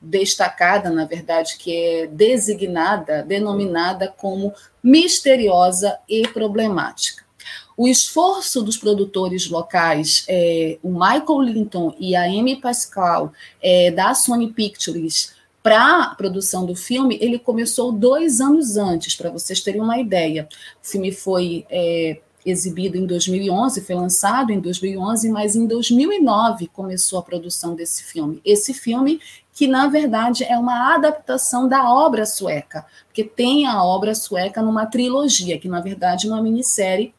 [0.00, 7.28] destacada, na verdade, que é designada, denominada como misteriosa e problemática.
[7.76, 14.14] O esforço dos produtores locais, é, o Michael Linton e a Amy Pascal, é, da
[14.14, 19.80] Sony Pictures, para a produção do filme, ele começou dois anos antes, para vocês terem
[19.80, 20.48] uma ideia.
[20.82, 27.18] O filme foi é, exibido em 2011, foi lançado em 2011, mas em 2009 começou
[27.18, 28.40] a produção desse filme.
[28.44, 29.20] Esse filme
[29.52, 34.86] que na verdade é uma adaptação da obra sueca, porque tem a obra sueca numa
[34.86, 37.12] trilogia, que na verdade é uma minissérie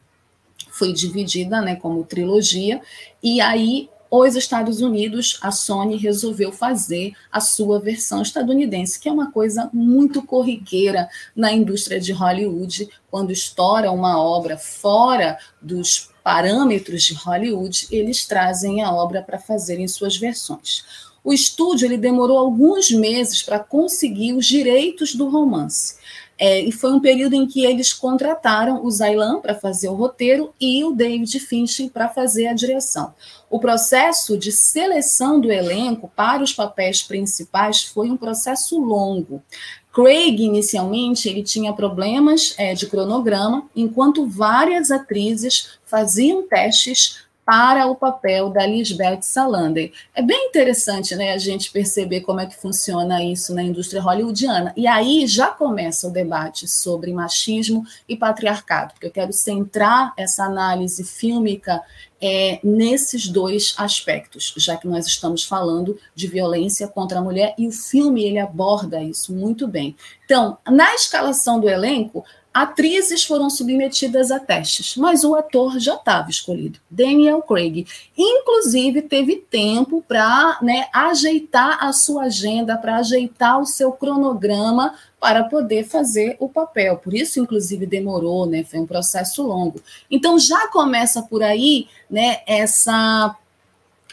[0.72, 2.82] foi dividida, né, como trilogia,
[3.22, 9.12] e aí os Estados Unidos, a Sony resolveu fazer a sua versão estadunidense, que é
[9.12, 17.04] uma coisa muito corriqueira na indústria de Hollywood, quando estoura uma obra fora dos parâmetros
[17.04, 20.84] de Hollywood, eles trazem a obra para fazerem suas versões.
[21.24, 25.98] O estúdio ele demorou alguns meses para conseguir os direitos do romance.
[26.40, 30.54] É, e foi um período em que eles contrataram o Zailan para fazer o roteiro
[30.60, 33.14] e o David Fincher para fazer a direção.
[33.50, 39.44] O processo de seleção do elenco para os papéis principais foi um processo longo.
[39.92, 47.96] Craig, inicialmente, ele tinha problemas é, de cronograma, enquanto várias atrizes faziam testes para o
[47.96, 49.92] papel da Lisbeth Salander.
[50.14, 54.72] É bem interessante né, a gente perceber como é que funciona isso na indústria hollywoodiana.
[54.78, 60.44] E aí já começa o debate sobre machismo e patriarcado, porque eu quero centrar essa
[60.44, 61.82] análise fílmica
[62.22, 67.68] é, nesses dois aspectos, já que nós estamos falando de violência contra a mulher e
[67.68, 69.96] o filme ele aborda isso muito bem.
[70.24, 72.24] Então, na escalação do elenco,
[72.60, 77.88] Atrizes foram submetidas a testes, mas o ator já estava escolhido, Daniel Craig.
[78.18, 85.46] Inclusive, teve tempo para né, ajeitar a sua agenda, para ajeitar o seu cronograma para
[85.46, 86.98] poder fazer o papel.
[86.98, 89.82] Por isso, inclusive, demorou, né, foi um processo longo.
[90.12, 93.38] Então, já começa por aí né, essa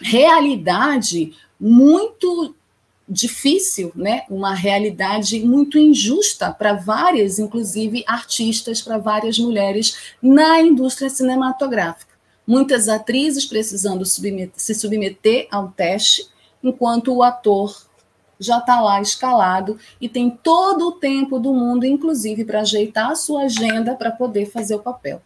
[0.00, 2.54] realidade muito
[3.08, 4.22] difícil, né?
[4.28, 12.14] Uma realidade muito injusta para várias, inclusive artistas, para várias mulheres na indústria cinematográfica.
[12.46, 16.28] Muitas atrizes precisando submeter, se submeter ao teste,
[16.62, 17.86] enquanto o ator
[18.38, 23.16] já está lá escalado e tem todo o tempo do mundo, inclusive para ajeitar a
[23.16, 25.22] sua agenda para poder fazer o papel.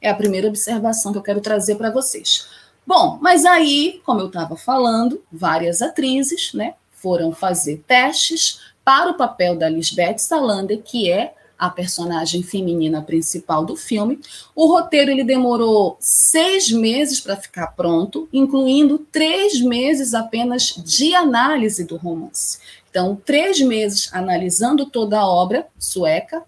[0.00, 2.48] É a primeira observação que eu quero trazer para vocês.
[2.86, 9.14] Bom, mas aí, como eu estava falando, várias atrizes, né, foram fazer testes para o
[9.14, 14.20] papel da Lisbeth Salander, que é a personagem feminina principal do filme.
[14.54, 21.84] O roteiro ele demorou seis meses para ficar pronto, incluindo três meses apenas de análise
[21.84, 22.58] do romance.
[22.88, 26.42] Então, três meses analisando toda a obra sueca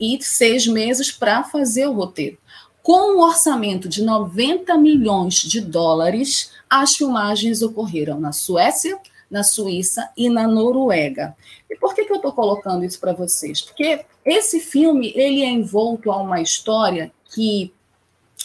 [0.00, 2.38] e seis meses para fazer o roteiro.
[2.82, 8.98] Com um orçamento de 90 milhões de dólares, as filmagens ocorreram na Suécia,
[9.34, 11.36] na Suíça e na Noruega.
[11.68, 13.60] E por que, que eu estou colocando isso para vocês?
[13.60, 17.74] Porque esse filme ele é envolto a uma história que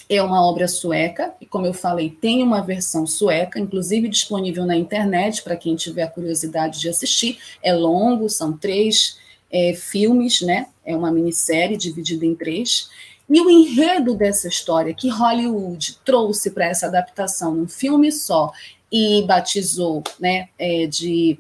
[0.09, 4.75] é uma obra sueca, e como eu falei, tem uma versão sueca, inclusive disponível na
[4.75, 7.37] internet para quem tiver curiosidade de assistir.
[7.61, 9.19] É longo, são três
[9.51, 10.69] é, filmes, né?
[10.83, 12.89] É uma minissérie dividida em três.
[13.29, 18.51] E o enredo dessa história que Hollywood trouxe para essa adaptação num filme só
[18.91, 21.39] e batizou né, é, de.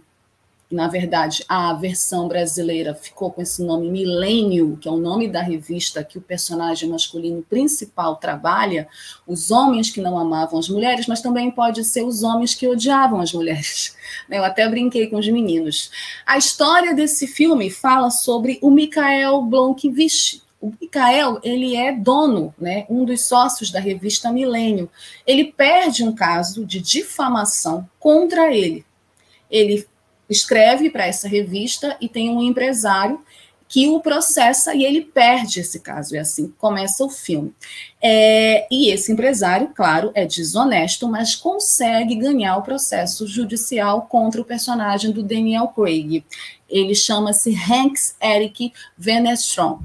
[0.71, 5.41] Na verdade, a versão brasileira ficou com esse nome Milênio, que é o nome da
[5.41, 8.87] revista que o personagem masculino principal trabalha,
[9.25, 13.19] os homens que não amavam as mulheres, mas também pode ser os homens que odiavam
[13.19, 13.95] as mulheres.
[14.29, 15.89] Eu até brinquei com os meninos.
[16.23, 22.85] A história desse filme fala sobre o Mikhail Blomkvist, o Micael, ele é dono, né,
[22.89, 24.89] um dos sócios da revista Milênio.
[25.25, 28.85] Ele perde um caso de difamação contra ele.
[29.49, 29.87] Ele
[30.29, 33.19] escreve para essa revista e tem um empresário
[33.69, 36.15] que o processa e ele perde esse caso.
[36.15, 37.53] E assim começa o filme.
[38.01, 44.45] É, e esse empresário, claro, é desonesto, mas consegue ganhar o processo judicial contra o
[44.45, 46.25] personagem do Daniel Craig.
[46.67, 49.79] Ele chama-se Hanks Eric Venestrom.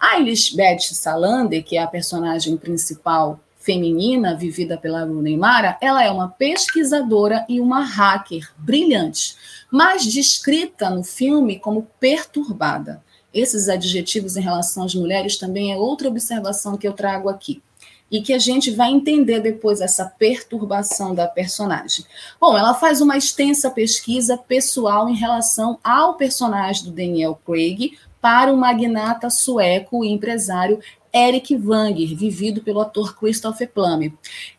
[0.00, 6.10] A Elisbeth Salander, que é a personagem principal feminina vivida pela Rooney Mara, ela é
[6.10, 9.36] uma pesquisadora e uma hacker brilhante,
[9.70, 13.02] mas descrita no filme como perturbada.
[13.32, 17.62] Esses adjetivos em relação às mulheres também é outra observação que eu trago aqui
[18.10, 22.04] e que a gente vai entender depois essa perturbação da personagem.
[22.40, 28.52] Bom, ela faz uma extensa pesquisa pessoal em relação ao personagem do Daniel Craig, para
[28.52, 30.80] o magnata sueco e empresário
[31.14, 34.12] Eric Wanger, vivido pelo ator Christopher Plummer.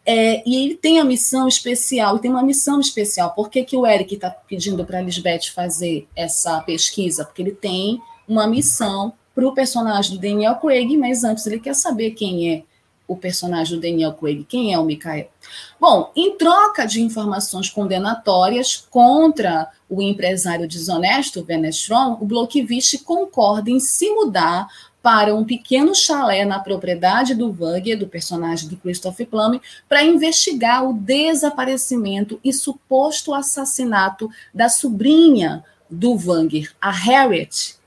[0.05, 3.31] É, e ele tem a missão especial, e tem uma missão especial.
[3.31, 7.25] Por que, que o Eric está pedindo para a Lisbeth fazer essa pesquisa?
[7.25, 11.73] Porque ele tem uma missão para o personagem do Daniel Craig, mas antes ele quer
[11.73, 12.63] saber quem é
[13.07, 15.31] o personagem do Daniel Craig, quem é o Mikael.
[15.79, 23.79] Bom, em troca de informações condenatórias contra o empresário desonesto Venestron, o Blockvist concorda em
[23.79, 24.67] se mudar
[25.01, 30.87] para um pequeno chalé na propriedade do Wagner, do personagem do Christopher Plummer, para investigar
[30.87, 37.78] o desaparecimento e suposto assassinato da sobrinha do Wanger, a Harriet,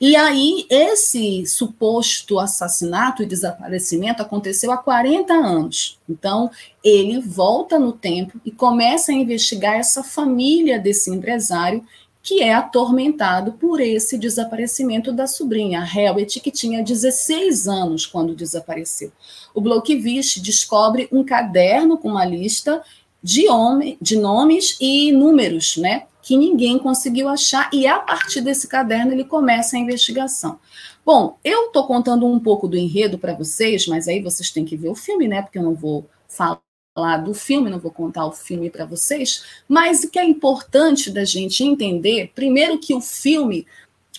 [0.00, 5.98] e aí, esse suposto assassinato e desaparecimento aconteceu há 40 anos.
[6.08, 6.50] Então,
[6.84, 11.84] ele volta no tempo e começa a investigar essa família desse empresário
[12.22, 19.10] que é atormentado por esse desaparecimento da sobrinha, Helwet, que tinha 16 anos quando desapareceu.
[19.52, 22.82] O Blockvist descobre um caderno com uma lista
[23.22, 26.04] de, homem, de nomes e números, né?
[26.28, 30.60] Que ninguém conseguiu achar, e a partir desse caderno ele começa a investigação.
[31.02, 34.76] Bom, eu estou contando um pouco do enredo para vocês, mas aí vocês têm que
[34.76, 35.40] ver o filme, né?
[35.40, 36.60] Porque eu não vou falar
[36.94, 41.12] falar do filme, não vou contar o filme para vocês, mas o que é importante
[41.12, 43.64] da gente entender, primeiro que o filme,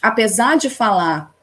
[0.02, 1.36] apesar de falar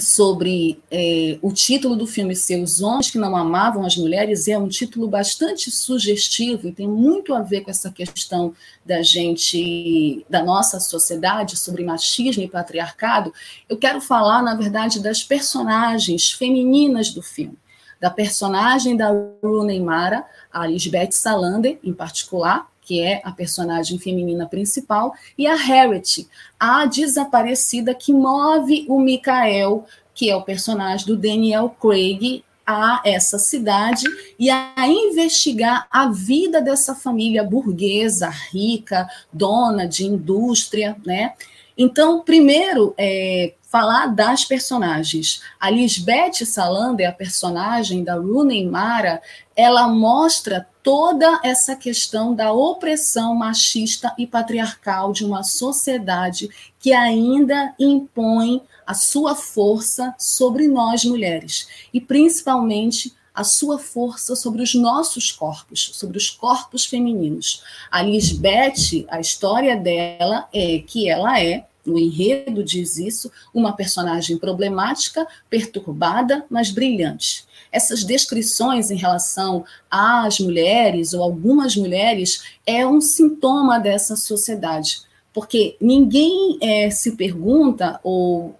[0.00, 4.58] sobre é, o título do filme ser Os Homens que Não Amavam as Mulheres, é
[4.58, 10.42] um título bastante sugestivo e tem muito a ver com essa questão da gente, da
[10.42, 13.32] nossa sociedade, sobre machismo e patriarcado.
[13.68, 17.58] Eu quero falar, na verdade, das personagens femininas do filme.
[18.00, 19.10] Da personagem da
[19.42, 25.54] Rooney Mara, a Lisbeth Salander, em particular, que é a personagem feminina principal, e a
[25.54, 26.26] Harriet,
[26.58, 29.84] a desaparecida que move o Michael,
[30.14, 34.04] que é o personagem do Daniel Craig, a essa cidade
[34.38, 41.34] e a investigar a vida dessa família burguesa, rica, dona de indústria, né?
[41.76, 45.42] Então, primeiro, é, falar das personagens.
[45.60, 49.20] A Lisbeth Salander, a personagem da Rooney Mara,
[49.54, 56.48] ela mostra toda essa questão da opressão machista e patriarcal de uma sociedade
[56.80, 64.62] que ainda impõe a sua força sobre nós mulheres e principalmente a sua força sobre
[64.62, 67.62] os nossos corpos, sobre os corpos femininos.
[67.90, 74.38] A Lisbeth, a história dela é que ela é o enredo diz isso, uma personagem
[74.38, 77.46] problemática, perturbada, mas brilhante.
[77.70, 85.76] Essas descrições em relação às mulheres ou algumas mulheres é um sintoma dessa sociedade, porque
[85.80, 88.58] ninguém é, se pergunta ou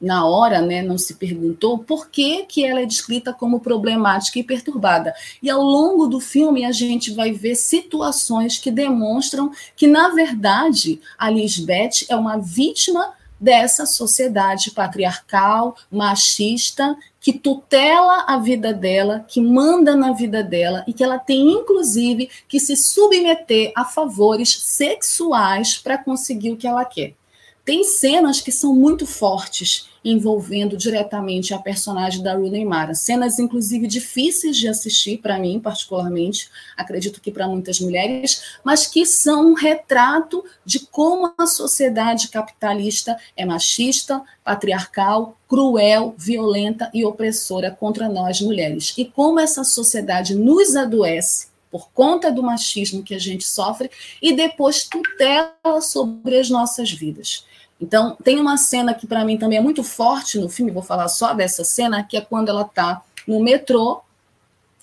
[0.00, 4.44] na hora, né, não se perguntou por que, que ela é descrita como problemática e
[4.44, 5.14] perturbada.
[5.42, 11.00] E ao longo do filme a gente vai ver situações que demonstram que, na verdade,
[11.18, 19.40] a Lisbeth é uma vítima dessa sociedade patriarcal, machista, que tutela a vida dela, que
[19.40, 25.76] manda na vida dela e que ela tem, inclusive, que se submeter a favores sexuais
[25.76, 27.14] para conseguir o que ela quer.
[27.66, 32.94] Tem cenas que são muito fortes envolvendo diretamente a personagem da Rooney Mara.
[32.94, 39.04] Cenas, inclusive, difíceis de assistir, para mim, particularmente, acredito que para muitas mulheres, mas que
[39.04, 47.72] são um retrato de como a sociedade capitalista é machista, patriarcal, cruel, violenta e opressora
[47.72, 48.94] contra nós mulheres.
[48.96, 53.90] E como essa sociedade nos adoece por conta do machismo que a gente sofre
[54.22, 57.44] e depois tutela sobre as nossas vidas.
[57.80, 61.08] Então, tem uma cena que para mim também é muito forte no filme, vou falar
[61.08, 64.00] só dessa cena, que é quando ela está no metrô,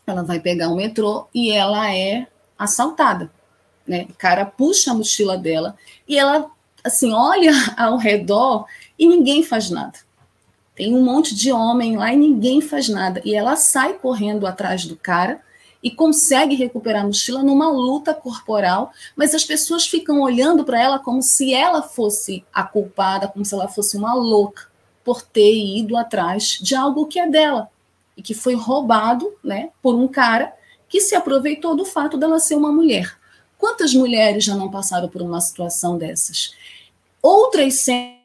[0.06, 2.28] ela vai pegar o um metrô e ela é
[2.58, 3.32] assaltada.
[3.88, 4.06] Né?
[4.10, 5.76] O cara puxa a mochila dela
[6.08, 6.50] e ela,
[6.84, 8.66] assim, olha ao redor
[8.98, 10.00] e ninguém faz nada.
[10.76, 13.22] Tem um monte de homem lá e ninguém faz nada.
[13.24, 15.40] E ela sai correndo atrás do cara
[15.84, 20.98] e consegue recuperar a mochila numa luta corporal, mas as pessoas ficam olhando para ela
[20.98, 24.72] como se ela fosse a culpada, como se ela fosse uma louca
[25.04, 27.70] por ter ido atrás de algo que é dela
[28.16, 30.54] e que foi roubado, né, por um cara
[30.88, 33.18] que se aproveitou do fato dela ser uma mulher.
[33.58, 36.54] Quantas mulheres já não passaram por uma situação dessas?
[37.22, 38.23] Outras cenas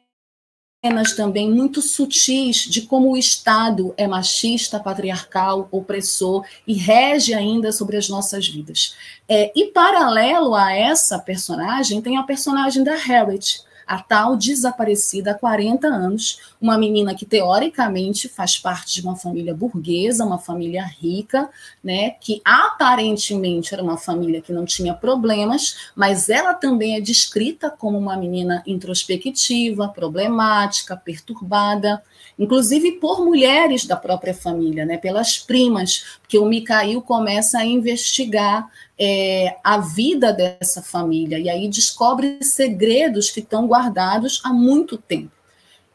[0.81, 7.71] cenas também muito sutis de como o Estado é machista, patriarcal, opressor e rege ainda
[7.71, 8.95] sobre as nossas vidas.
[9.27, 15.33] É, e paralelo a essa personagem, tem a personagem da Harriet, a tal desaparecida há
[15.33, 21.49] 40 anos, uma menina que teoricamente faz parte de uma família burguesa, uma família rica,
[21.83, 27.71] né, que aparentemente era uma família que não tinha problemas, mas ela também é descrita
[27.71, 32.03] como uma menina introspectiva, problemática, perturbada,
[32.39, 38.71] inclusive por mulheres da própria família, né, pelas primas, porque o Mikhail começa a investigar
[38.97, 45.31] é, a vida dessa família e aí descobre segredos que estão guardados há muito tempo.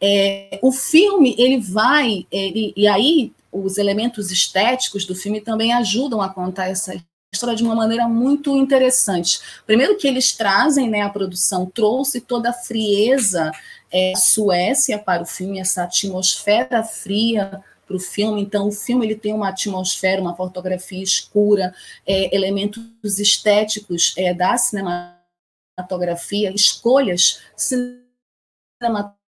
[0.01, 6.21] É, o filme ele vai ele, e aí os elementos estéticos do filme também ajudam
[6.21, 6.95] a contar essa
[7.33, 9.41] história de uma maneira muito interessante.
[9.67, 13.51] Primeiro que eles trazem, né, a produção trouxe toda a frieza
[13.95, 18.43] é, Suécia para o filme, essa atmosfera fria para o filme.
[18.43, 21.73] Então, o filme ele tem uma atmosfera, uma fotografia escura,
[22.05, 29.24] é, elementos estéticos é, da cinematografia, escolhas cinematográficas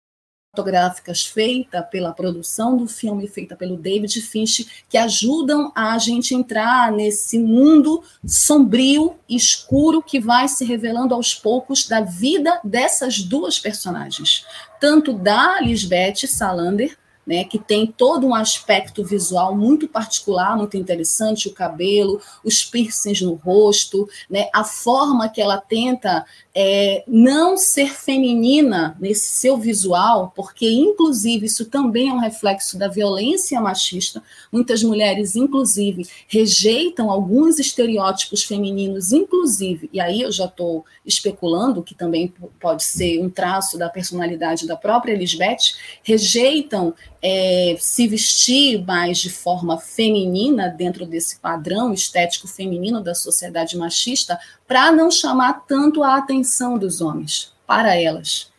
[1.25, 7.39] feitas pela produção do filme, feita pelo David Finch, que ajudam a gente entrar nesse
[7.39, 14.45] mundo sombrio, escuro, que vai se revelando aos poucos da vida dessas duas personagens,
[14.79, 21.47] tanto da Lisbeth Salander, né, que tem todo um aspecto visual muito particular, muito interessante,
[21.47, 27.93] o cabelo, os piercings no rosto, né, a forma que ela tenta é, não ser
[27.93, 34.23] feminina nesse seu visual, porque, inclusive, isso também é um reflexo da violência machista.
[34.51, 41.93] Muitas mulheres, inclusive, rejeitam alguns estereótipos femininos, inclusive, e aí eu já estou especulando que
[41.93, 46.93] também pode ser um traço da personalidade da própria Lisbeth, rejeitam
[47.27, 54.39] é, se vestir mais de forma feminina dentro desse padrão estético feminino da sociedade machista,
[54.67, 58.51] para não chamar tanto a atenção dos homens para elas.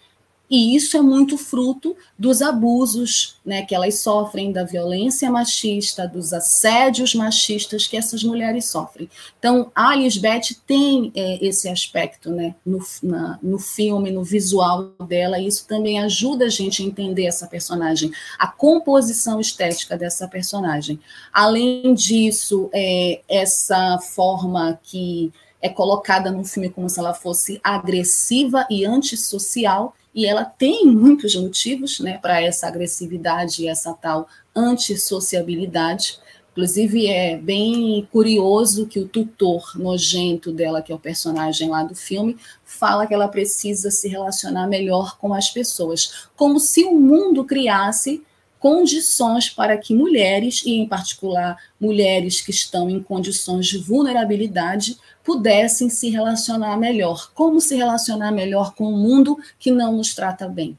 [0.49, 6.33] E isso é muito fruto dos abusos né, que elas sofrem, da violência machista, dos
[6.33, 9.09] assédios machistas que essas mulheres sofrem.
[9.39, 15.39] Então, a Lisbeth tem é, esse aspecto né, no, na, no filme, no visual dela,
[15.39, 21.01] e isso também ajuda a gente a entender essa personagem, a composição estética dessa personagem.
[21.33, 28.67] Além disso, é, essa forma que é colocada no filme como se ela fosse agressiva
[28.71, 36.19] e antissocial, e ela tem muitos motivos né, para essa agressividade e essa tal antissociabilidade.
[36.53, 41.95] Inclusive, é bem curioso que o tutor nojento dela, que é o personagem lá do
[41.95, 47.45] filme, fala que ela precisa se relacionar melhor com as pessoas, como se o mundo
[47.45, 48.25] criasse
[48.67, 55.89] condições para que mulheres, e em particular mulheres que estão em condições de vulnerabilidade, pudessem
[55.89, 57.31] se relacionar melhor.
[57.33, 60.77] Como se relacionar melhor com um mundo que não nos trata bem?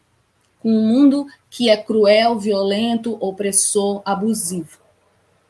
[0.60, 4.80] Com um mundo que é cruel, violento, opressor, abusivo.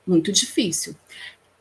[0.05, 0.95] Muito difícil.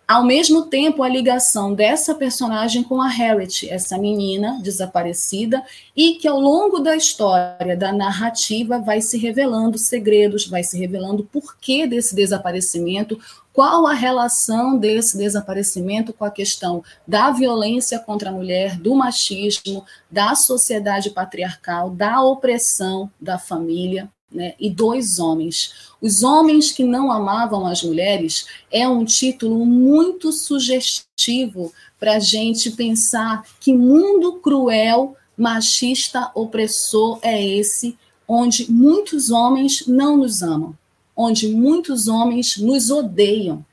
[0.08, 5.64] Ao mesmo tempo, a ligação dessa personagem com a Harriet, essa menina desaparecida,
[5.96, 11.24] e que ao longo da história, da narrativa, vai se revelando segredos, vai se revelando
[11.24, 13.18] o porquê desse desaparecimento,
[13.52, 19.84] qual a relação desse desaparecimento com a questão da violência contra a mulher, do machismo,
[20.08, 25.92] da sociedade patriarcal, da opressão da família né, e dois homens.
[26.00, 32.70] Os homens que não amavam as mulheres é um título muito sugestivo para a gente
[32.70, 37.96] pensar que mundo cruel, machista, opressor é esse,
[38.28, 40.76] onde muitos homens não nos amam
[41.16, 43.64] onde muitos homens nos odeiam,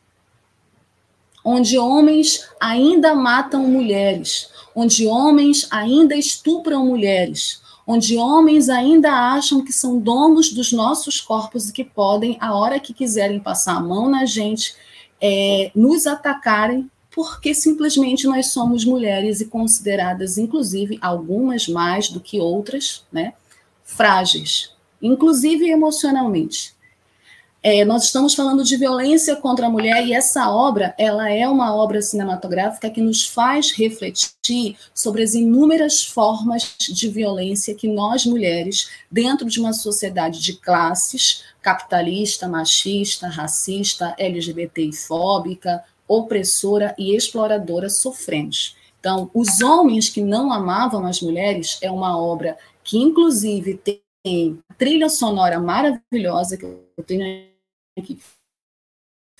[1.43, 9.73] onde homens ainda matam mulheres, onde homens ainda estupram mulheres, onde homens ainda acham que
[9.73, 14.09] são donos dos nossos corpos e que podem, a hora que quiserem passar a mão
[14.09, 14.75] na gente,
[15.21, 22.39] é, nos atacarem, porque simplesmente nós somos mulheres e consideradas, inclusive, algumas mais do que
[22.39, 23.33] outras, né,
[23.83, 24.71] frágeis,
[25.01, 26.72] inclusive emocionalmente.
[27.65, 31.73] É, nós estamos falando de violência contra a mulher e essa obra, ela é uma
[31.73, 38.89] obra cinematográfica que nos faz refletir sobre as inúmeras formas de violência que nós mulheres,
[39.09, 48.75] dentro de uma sociedade de classes, capitalista, machista, racista, LGBTI-fóbica, opressora e exploradora, sofremos.
[48.99, 53.79] Então, Os Homens que Não Amavam as Mulheres é uma obra que, inclusive,
[54.21, 57.52] tem trilha sonora maravilhosa, que eu tenho
[58.01, 58.19] que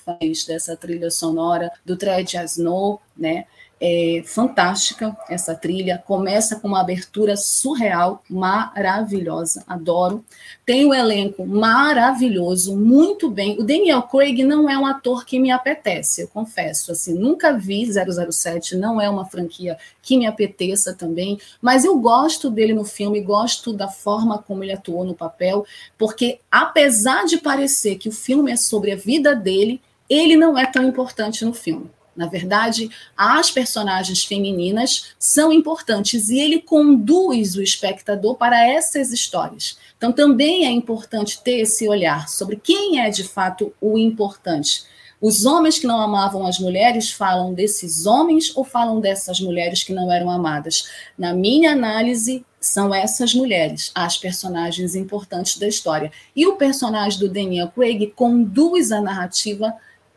[0.04, 3.47] faz dessa trilha sonora do Tred Asno, né?
[3.86, 6.02] É fantástica essa trilha.
[6.08, 10.24] Começa com uma abertura surreal, maravilhosa, adoro.
[10.66, 13.60] Tem um elenco maravilhoso, muito bem.
[13.60, 16.94] O Daniel Craig não é um ator que me apetece, eu confesso.
[16.94, 22.50] Assim, nunca vi 007, não é uma franquia que me apeteça também, mas eu gosto
[22.50, 25.66] dele no filme, gosto da forma como ele atuou no papel,
[25.98, 30.66] porque apesar de parecer que o filme é sobre a vida dele, ele não é
[30.66, 31.92] tão importante no filme.
[32.16, 39.78] Na verdade, as personagens femininas são importantes e ele conduz o espectador para essas histórias.
[39.97, 44.84] Então, também é importante ter esse olhar sobre quem é de fato o importante.
[45.20, 49.93] Os homens que não amavam as mulheres falam desses homens ou falam dessas mulheres que
[49.93, 50.89] não eram amadas?
[51.18, 56.11] Na minha análise, são essas mulheres, as personagens importantes da história.
[56.36, 59.74] E o personagem do Daniel Craig conduz a narrativa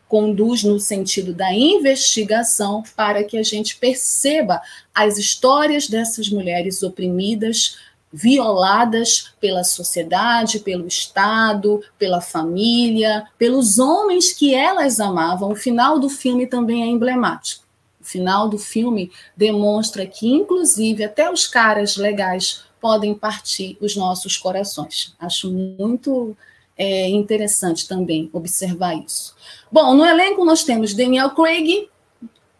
[0.07, 4.61] conduz no sentido da investigação para que a gente perceba
[4.93, 7.77] as histórias dessas mulheres oprimidas,
[8.11, 15.51] violadas pela sociedade, pelo Estado, pela família, pelos homens que elas amavam.
[15.51, 17.65] O final do filme também é emblemático.
[17.99, 24.37] O final do filme demonstra que, inclusive, até os caras legais podem partir os nossos
[24.37, 25.13] corações.
[25.19, 26.35] Acho muito
[26.77, 29.35] é interessante também observar isso.
[29.71, 31.89] Bom, no elenco nós temos Daniel Craig,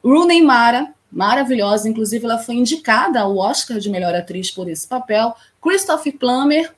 [0.03, 5.35] Rooney Mara, maravilhosa, inclusive ela foi indicada ao Oscar de melhor atriz por esse papel,
[5.61, 6.73] Christopher Plummer,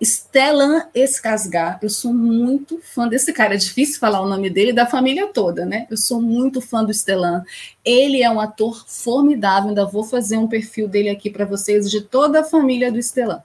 [0.00, 4.86] Stellan Skarsgård, eu sou muito fã desse cara, é difícil falar o nome dele, da
[4.86, 5.88] família toda, né?
[5.90, 7.42] Eu sou muito fã do Stellan.
[7.84, 12.00] Ele é um ator formidável, ainda vou fazer um perfil dele aqui para vocês, de
[12.00, 13.42] toda a família do Stellan.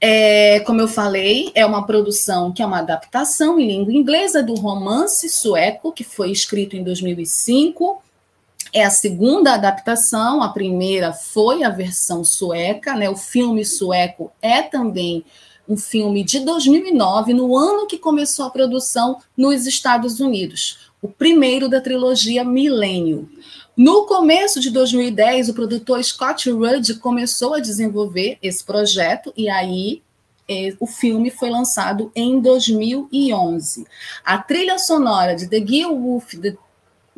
[0.00, 4.54] É, como eu falei, é uma produção que é uma adaptação em língua inglesa do
[4.54, 8.02] romance sueco, que foi escrito em 2005.
[8.72, 13.10] É a segunda adaptação, a primeira foi a versão sueca, né?
[13.10, 15.24] O filme sueco é também
[15.68, 21.68] um filme de 2009, no ano que começou a produção nos Estados Unidos, o primeiro
[21.68, 23.28] da trilogia Milênio.
[23.82, 30.02] No começo de 2010, o produtor Scott Rudd começou a desenvolver esse projeto e aí
[30.46, 33.86] é, o filme foi lançado em 2011.
[34.22, 36.58] A trilha sonora de The Gill The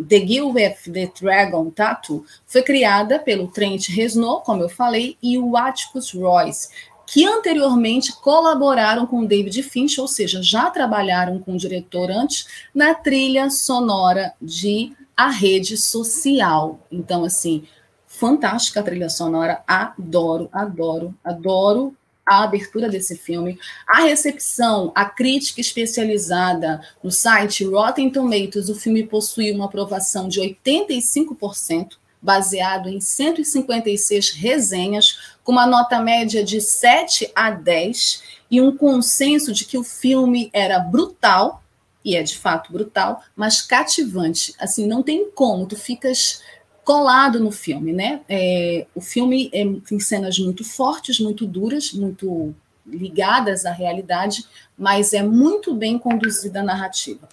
[0.09, 6.13] The the Dragon Tattoo foi criada pelo Trent Reznor, como eu falei, e o Atticus
[6.13, 6.69] Royce,
[7.05, 12.95] que anteriormente colaboraram com David Finch, ou seja, já trabalharam com o diretor antes na
[12.95, 16.81] trilha sonora de A Rede Social.
[16.91, 17.65] Então, assim,
[18.07, 25.61] fantástica a trilha sonora, adoro, adoro, adoro a abertura desse filme, a recepção, a crítica
[25.61, 34.31] especializada no site Rotten Tomatoes, o filme possui uma aprovação de 85%, baseado em 156
[34.31, 39.83] resenhas, com uma nota média de 7 a 10 e um consenso de que o
[39.83, 41.62] filme era brutal,
[42.05, 44.55] e é de fato brutal, mas cativante.
[44.59, 46.43] Assim, não tem como, tu ficas
[46.85, 48.23] colado no filme, né?
[48.29, 52.55] É, o filme é, tem cenas muito fortes, muito duras, muito
[52.87, 54.45] ligadas à realidade,
[54.77, 57.29] mas é muito bem conduzida a narrativa.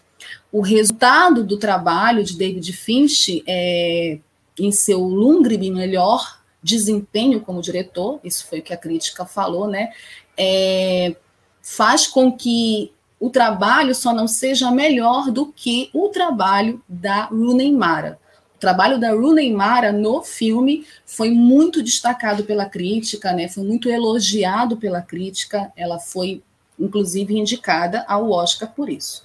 [0.51, 4.20] O resultado do trabalho de David Finch é,
[4.59, 9.91] em seu lungre melhor desempenho como diretor, isso foi o que a crítica falou, né?
[10.38, 11.15] É,
[11.61, 17.72] faz com que o trabalho só não seja melhor do que o trabalho da Rooney
[17.72, 18.17] Mara.
[18.55, 23.47] O trabalho da Rooney Mara no filme foi muito destacado pela crítica, né?
[23.47, 25.72] Foi muito elogiado pela crítica.
[25.76, 26.41] Ela foi,
[26.78, 29.24] inclusive, indicada ao Oscar por isso.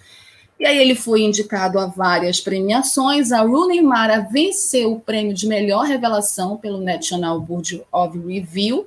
[0.59, 3.33] E aí ele foi indicado a várias premiações.
[3.33, 8.87] A Rooney Mara venceu o prêmio de melhor revelação pelo National Board of Review.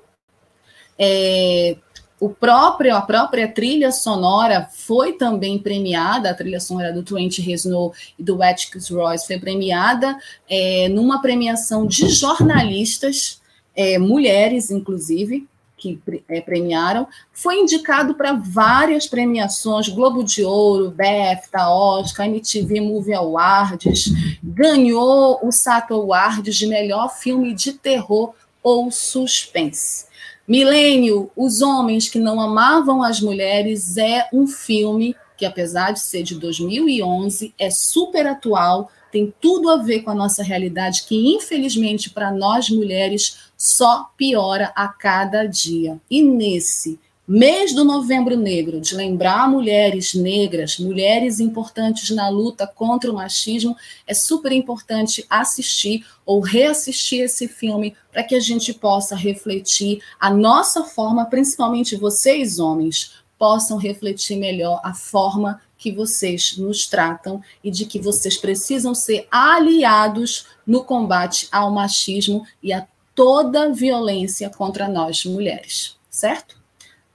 [0.97, 1.77] É,
[2.19, 7.93] o próprio, a própria trilha sonora foi também premiada, a trilha sonora do Trent Reznor
[8.17, 10.17] e do Atticus Royce foi premiada
[10.49, 13.39] é, numa premiação de jornalistas,
[13.75, 15.47] é, mulheres, inclusive,
[15.77, 23.13] que é, premiaram, foi indicado para várias premiações, Globo de Ouro, BAFTA, Oscar, MTV Movie
[23.13, 24.11] Awards,
[24.43, 30.07] ganhou o Sato Awards de melhor filme de terror ou suspense.
[30.47, 36.23] Milênio, Os Homens que Não Amavam as Mulheres é um filme que, apesar de ser
[36.23, 42.09] de 2011, é super atual, tem tudo a ver com a nossa realidade, que infelizmente
[42.09, 45.99] para nós mulheres só piora a cada dia.
[46.09, 46.97] E nesse
[47.29, 53.75] Mês do Novembro Negro, de lembrar mulheres negras, mulheres importantes na luta contra o machismo,
[54.07, 60.29] é super importante assistir ou reassistir esse filme para que a gente possa refletir a
[60.29, 67.69] nossa forma, principalmente vocês, homens, possam refletir melhor a forma que vocês nos tratam e
[67.69, 74.87] de que vocês precisam ser aliados no combate ao machismo e a toda violência contra
[74.87, 76.56] nós mulheres, certo?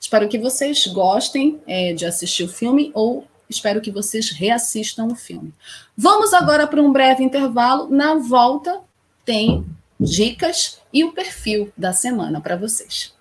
[0.02, 5.14] Espero que vocês gostem é, de assistir o filme ou espero que vocês reassistam o
[5.14, 5.54] filme.
[5.96, 7.88] Vamos agora para um breve intervalo.
[7.88, 8.80] Na volta,
[9.24, 9.64] tem
[10.00, 13.14] dicas e o perfil da semana para vocês.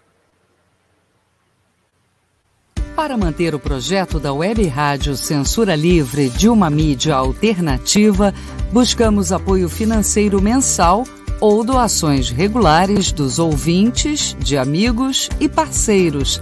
[2.96, 8.34] Para manter o projeto da Web Rádio Censura Livre de uma mídia alternativa,
[8.74, 11.04] buscamos apoio financeiro mensal
[11.40, 16.42] ou doações regulares dos ouvintes, de amigos e parceiros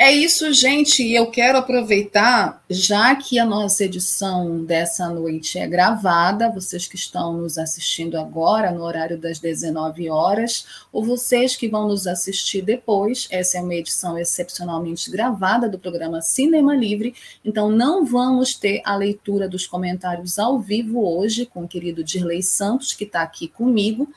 [0.00, 1.02] É isso, gente.
[1.02, 6.94] E eu quero aproveitar, já que a nossa edição dessa noite é gravada, vocês que
[6.94, 12.62] estão nos assistindo agora, no horário das 19 horas, ou vocês que vão nos assistir
[12.62, 17.12] depois, essa é uma edição excepcionalmente gravada do programa Cinema Livre,
[17.44, 22.44] então não vamos ter a leitura dos comentários ao vivo hoje com o querido Dirley
[22.44, 24.08] Santos, que está aqui comigo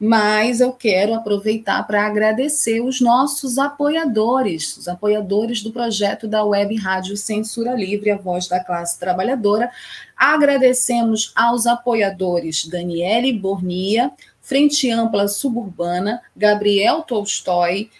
[0.00, 6.76] mas eu quero aproveitar para agradecer os nossos apoiadores, os apoiadores do projeto da Web
[6.76, 9.70] Rádio Censura Livre, a voz da classe trabalhadora.
[10.16, 17.90] Agradecemos aos apoiadores Daniele Bornia, Frente Ampla Suburbana, Gabriel Tolstói,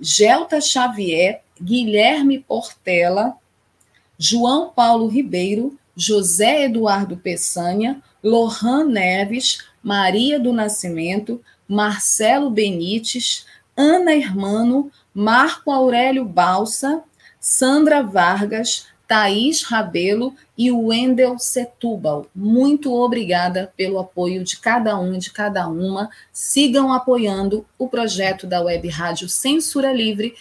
[0.00, 3.34] Gelta Xavier, Guilherme Portela,
[4.16, 13.44] João Paulo Ribeiro, José Eduardo Peçanha, Lohan Neves, Maria do Nascimento, Marcelo Benites,
[13.76, 17.02] Ana Hermano, Marco Aurélio Balsa,
[17.40, 22.26] Sandra Vargas, Thaís Rabelo e Wendel Setúbal.
[22.32, 26.10] Muito obrigada pelo apoio de cada um e de cada uma.
[26.32, 30.36] Sigam apoiando o projeto da Web Rádio Censura Livre,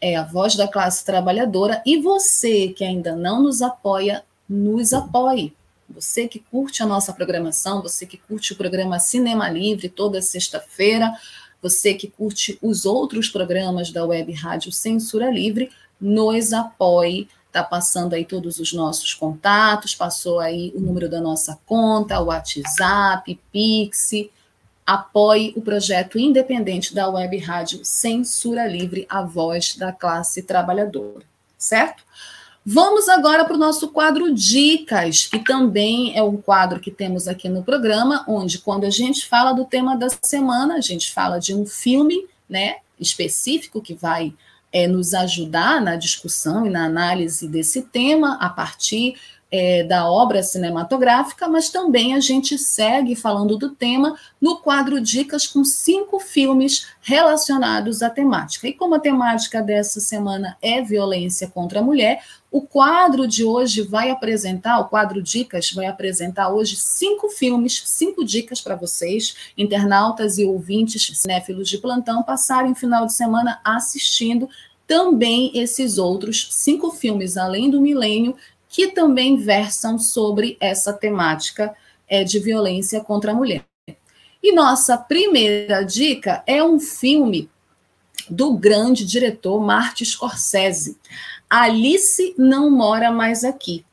[0.00, 1.82] é a voz da classe trabalhadora.
[1.84, 5.54] E você que ainda não nos apoia, nos apoie.
[5.88, 11.12] Você que curte a nossa programação, você que curte o programa Cinema Livre toda sexta-feira,
[11.60, 17.28] você que curte os outros programas da Web Rádio Censura Livre, nos apoie.
[17.46, 22.26] Está passando aí todos os nossos contatos, passou aí o número da nossa conta, o
[22.26, 24.10] WhatsApp, Pix.
[24.84, 31.24] Apoie o projeto independente da Web Rádio Censura Livre, a voz da classe trabalhadora,
[31.56, 32.02] certo?
[32.64, 37.48] Vamos agora para o nosso quadro Dicas, que também é um quadro que temos aqui
[37.48, 41.52] no programa, onde quando a gente fala do tema da semana, a gente fala de
[41.52, 44.32] um filme né, específico que vai
[44.72, 49.16] é, nos ajudar na discussão e na análise desse tema a partir
[49.52, 55.46] é, da obra cinematográfica, mas também a gente segue falando do tema no quadro Dicas
[55.46, 58.66] com cinco filmes relacionados à temática.
[58.66, 63.82] E como a temática dessa semana é violência contra a mulher, o quadro de hoje
[63.82, 70.38] vai apresentar, o quadro Dicas vai apresentar hoje cinco filmes, cinco dicas para vocês, internautas
[70.38, 74.48] e ouvintes cinéfilos de plantão, passarem o final de semana assistindo
[74.86, 78.36] também esses outros cinco filmes, além do Milênio,
[78.72, 81.74] que também versam sobre essa temática
[82.08, 83.66] é, de violência contra a mulher.
[84.42, 87.50] E nossa primeira dica é um filme
[88.30, 90.96] do grande diretor Martin Scorsese.
[91.50, 93.84] Alice não mora mais aqui.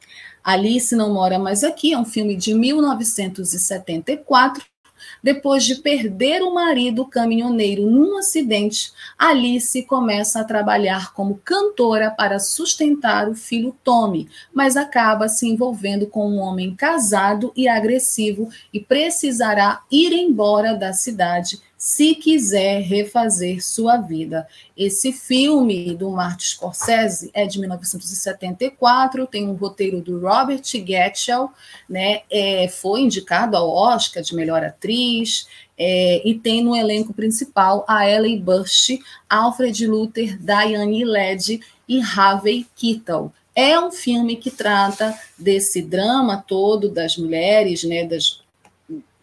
[0.41, 4.63] Alice não mora mais aqui é um filme de 1974
[5.23, 12.39] depois de perder o marido caminhoneiro num acidente, Alice começa a trabalhar como cantora para
[12.39, 18.79] sustentar o filho Tommy, mas acaba se envolvendo com um homem casado e agressivo e
[18.79, 24.45] precisará ir embora da cidade se quiser refazer sua vida.
[24.75, 31.49] Esse filme do Martin Scorsese é de 1974, tem um roteiro do Robert Getchell,
[31.89, 32.23] né?
[32.29, 35.47] É, foi indicado ao Oscar de melhor atriz.
[35.77, 38.99] É, e tem no elenco principal a Ellie Bush,
[39.29, 43.31] Alfred Luther, Diane Led e Harvey Keitel.
[43.55, 48.41] É um filme que trata desse drama todo das mulheres, né, das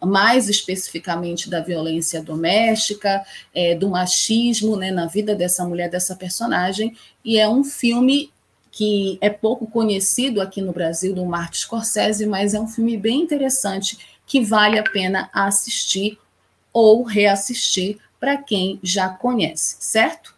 [0.03, 6.95] mais especificamente da violência doméstica, é, do machismo né, na vida dessa mulher, dessa personagem,
[7.25, 8.31] e é um filme
[8.71, 13.21] que é pouco conhecido aqui no Brasil, do Martin Scorsese, mas é um filme bem
[13.21, 16.19] interessante que vale a pena assistir
[16.71, 20.35] ou reassistir para quem já conhece, certo?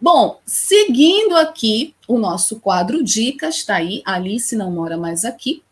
[0.00, 5.64] Bom, seguindo aqui o nosso quadro Dicas, está aí, Alice não mora mais aqui.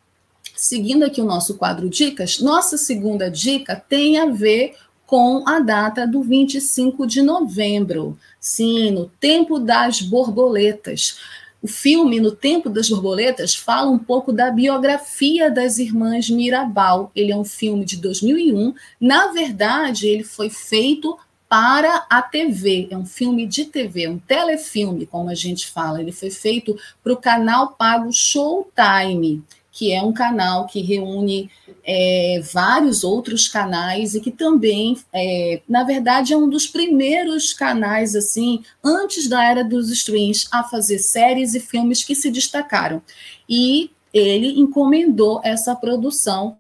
[0.63, 6.07] Seguindo aqui o nosso quadro Dicas, nossa segunda dica tem a ver com a data
[6.07, 8.17] do 25 de novembro.
[8.39, 11.19] Sim, no tempo das borboletas.
[11.61, 17.11] O filme No Tempo das Borboletas fala um pouco da biografia das irmãs Mirabal.
[17.15, 18.73] Ele é um filme de 2001.
[19.01, 25.07] Na verdade, ele foi feito para a TV, é um filme de TV, um telefilme,
[25.07, 26.01] como a gente fala.
[26.01, 29.43] Ele foi feito para o canal pago Showtime
[29.73, 31.51] que é um canal que reúne
[31.83, 38.14] é, vários outros canais e que também, é, na verdade, é um dos primeiros canais,
[38.14, 43.03] assim, antes da era dos streams, a fazer séries e filmes que se destacaram.
[43.49, 46.59] E ele encomendou essa produção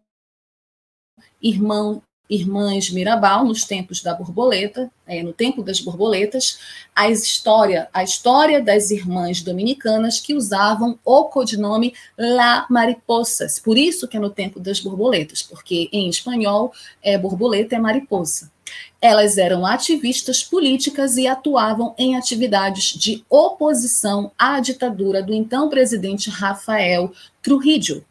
[1.42, 2.00] Irmão,
[2.34, 6.58] Irmãs Mirabal, nos tempos da borboleta, é, no tempo das borboletas,
[6.96, 13.58] a história, a história das irmãs dominicanas que usavam o codinome La Mariposas.
[13.58, 16.72] Por isso que é no tempo das borboletas, porque em espanhol
[17.02, 18.50] é borboleta é mariposa.
[18.98, 26.30] Elas eram ativistas políticas e atuavam em atividades de oposição à ditadura do então presidente
[26.30, 27.12] Rafael
[27.42, 28.02] Trujillo.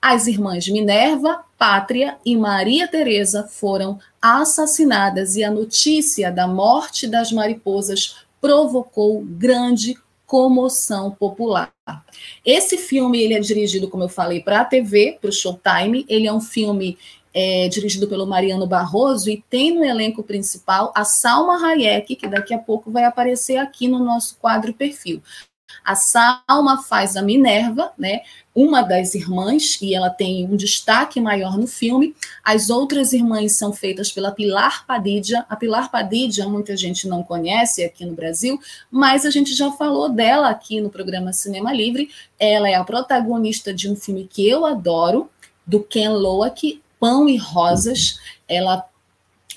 [0.00, 7.32] As irmãs Minerva, Pátria e Maria Teresa foram assassinadas e a notícia da morte das
[7.32, 11.72] mariposas provocou grande comoção popular.
[12.44, 16.04] Esse filme ele é dirigido, como eu falei, para a TV, para o Showtime.
[16.08, 16.98] Ele é um filme
[17.32, 22.52] é, dirigido pelo Mariano Barroso e tem no elenco principal a Salma Hayek, que daqui
[22.52, 25.22] a pouco vai aparecer aqui no nosso quadro perfil.
[25.84, 28.20] A Salma faz a Minerva, né?
[28.54, 32.14] Uma das irmãs, e ela tem um destaque maior no filme.
[32.44, 35.46] As outras irmãs são feitas pela Pilar Padilha.
[35.48, 38.58] A Pilar Padilha, muita gente não conhece aqui no Brasil,
[38.90, 42.10] mas a gente já falou dela aqui no programa Cinema Livre.
[42.38, 45.30] Ela é a protagonista de um filme que eu adoro,
[45.66, 48.18] do Ken Loach, Pão e Rosas.
[48.48, 48.84] Ela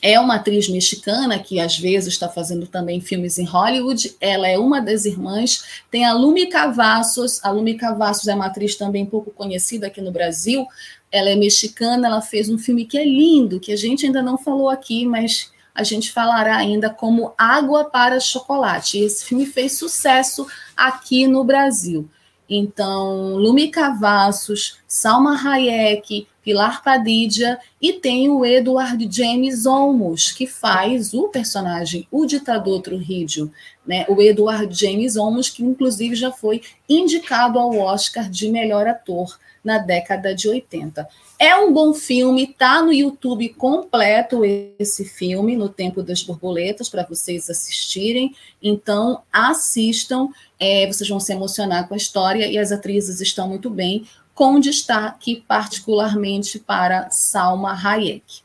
[0.02, 4.16] é uma atriz mexicana que às vezes está fazendo também filmes em Hollywood.
[4.20, 5.64] Ela é uma das irmãs.
[5.92, 7.44] Tem a Lumi Cavassos.
[7.44, 10.66] A Lumi Cavassos é uma atriz também pouco conhecida aqui no Brasil.
[11.12, 12.08] Ela é mexicana.
[12.08, 15.52] Ela fez um filme que é lindo, que a gente ainda não falou aqui, mas
[15.74, 18.98] a gente falará ainda como Água para Chocolate.
[18.98, 22.10] Esse filme fez sucesso aqui no Brasil.
[22.50, 31.14] Então, Lumi Cavassos, Salma Hayek, Pilar Padilha e tem o Edward James Olmos, que faz
[31.14, 33.52] o personagem, o ditador Trujillo,
[33.86, 34.06] né?
[34.08, 39.78] O Edward James Olmos, que inclusive já foi indicado ao Oscar de melhor ator na
[39.78, 41.08] década de 80.
[41.38, 47.06] É um bom filme, tá no YouTube completo esse filme, No Tempo das Borboletas, para
[47.06, 48.36] vocês assistirem.
[48.62, 50.30] Então, assistam,
[50.60, 54.60] é, vocês vão se emocionar com a história e as atrizes estão muito bem com
[54.60, 58.42] destaque particularmente para Salma Hayek.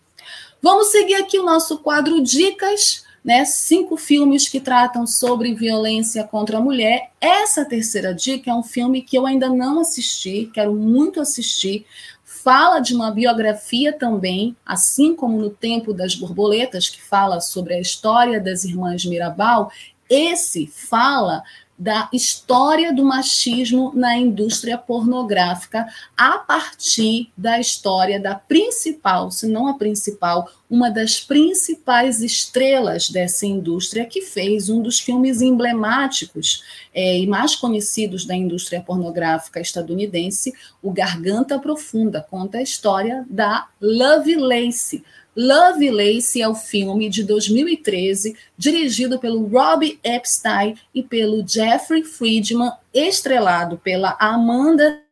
[0.61, 3.45] Vamos seguir aqui o nosso quadro Dicas, né?
[3.45, 7.11] Cinco filmes que tratam sobre violência contra a mulher.
[7.21, 11.85] Essa terceira dica é um filme que eu ainda não assisti, quero muito assistir.
[12.25, 17.81] Fala de uma biografia também, assim como no Tempo das Borboletas, que fala sobre a
[17.81, 19.73] história das irmãs Mirabal.
[20.09, 21.43] Esse fala
[21.79, 29.67] da história do machismo na indústria pornográfica a partir da história da principal, se não
[29.69, 37.19] a principal, uma das principais estrelas dessa indústria que fez um dos filmes emblemáticos é,
[37.19, 45.05] e mais conhecidos da indústria pornográfica estadunidense, O Garganta Profunda, conta a história da Lovelace,
[45.37, 52.73] Love Lace é o filme de 2013, dirigido pelo Rob Epstein e pelo Jeffrey Friedman,
[52.95, 55.03] estrelado pela Amanda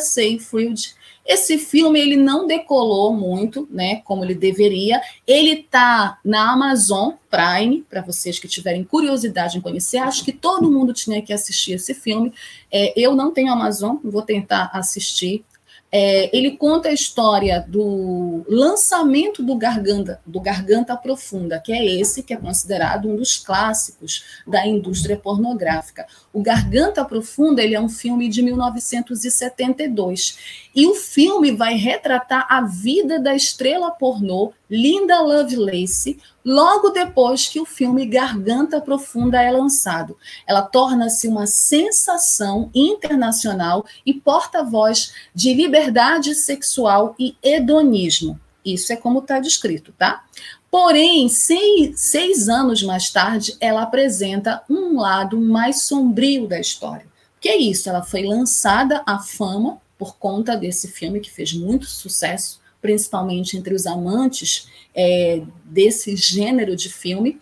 [0.00, 0.94] Seyfried.
[1.24, 5.00] Esse filme ele não decolou muito, né, como ele deveria.
[5.26, 9.98] Ele tá na Amazon Prime, para vocês que tiverem curiosidade em conhecer.
[9.98, 12.32] Acho que todo mundo tinha que assistir esse filme.
[12.70, 15.44] É, eu não tenho Amazon, vou tentar assistir
[15.94, 22.22] É, ele conta a história do lançamento do Garganta, do Garganta Profunda, que é esse
[22.22, 26.06] que é considerado um dos clássicos da indústria pornográfica.
[26.32, 30.38] O Garganta Profunda ele é um filme de 1972
[30.74, 37.60] e o filme vai retratar a vida da estrela pornô Linda Lovelace logo depois que
[37.60, 40.16] o filme Garganta Profunda é lançado.
[40.46, 48.40] Ela torna-se uma sensação internacional e porta-voz de liberdade sexual e hedonismo.
[48.64, 50.24] Isso é como está descrito, tá?
[50.70, 57.04] Porém, seis, seis anos mais tarde, ela apresenta um lado mais sombrio da história.
[57.38, 57.90] Que é isso?
[57.90, 63.74] Ela foi lançada à fama por conta desse filme que fez muito sucesso, principalmente entre
[63.74, 67.40] os amantes é, desse gênero de filme.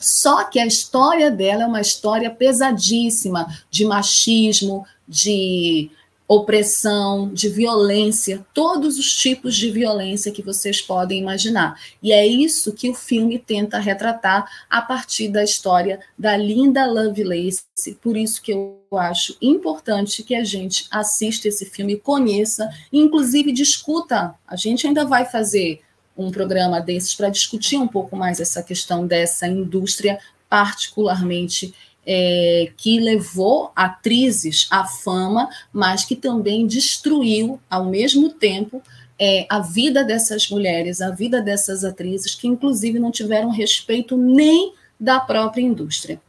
[0.00, 5.90] Só que a história dela é uma história pesadíssima de machismo, de
[6.26, 11.78] opressão, de violência, todos os tipos de violência que vocês podem imaginar.
[12.02, 17.64] E é isso que o filme tenta retratar a partir da história da Linda Lovelace.
[18.00, 23.52] Por isso que eu acho importante que a gente assista esse filme, conheça, e inclusive
[23.52, 24.34] discuta.
[24.46, 25.80] A gente ainda vai fazer
[26.16, 30.18] um programa desses para discutir um pouco mais essa questão dessa indústria
[30.48, 31.74] particularmente
[32.06, 38.82] é, que levou atrizes à fama, mas que também destruiu, ao mesmo tempo,
[39.18, 44.74] é, a vida dessas mulheres, a vida dessas atrizes, que inclusive não tiveram respeito nem
[44.98, 46.20] da própria indústria.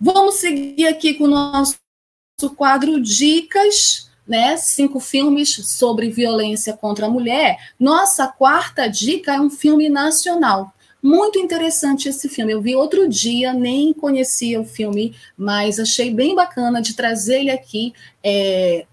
[0.00, 1.76] Vamos seguir aqui com o nosso
[2.56, 4.56] quadro Dicas, né?
[4.56, 7.58] Cinco filmes sobre violência contra a mulher.
[7.78, 10.72] Nossa quarta dica é um filme nacional.
[11.02, 12.52] Muito interessante esse filme.
[12.52, 17.50] Eu vi outro dia, nem conhecia o filme, mas achei bem bacana de trazer ele
[17.50, 17.94] aqui.
[18.22, 18.86] É,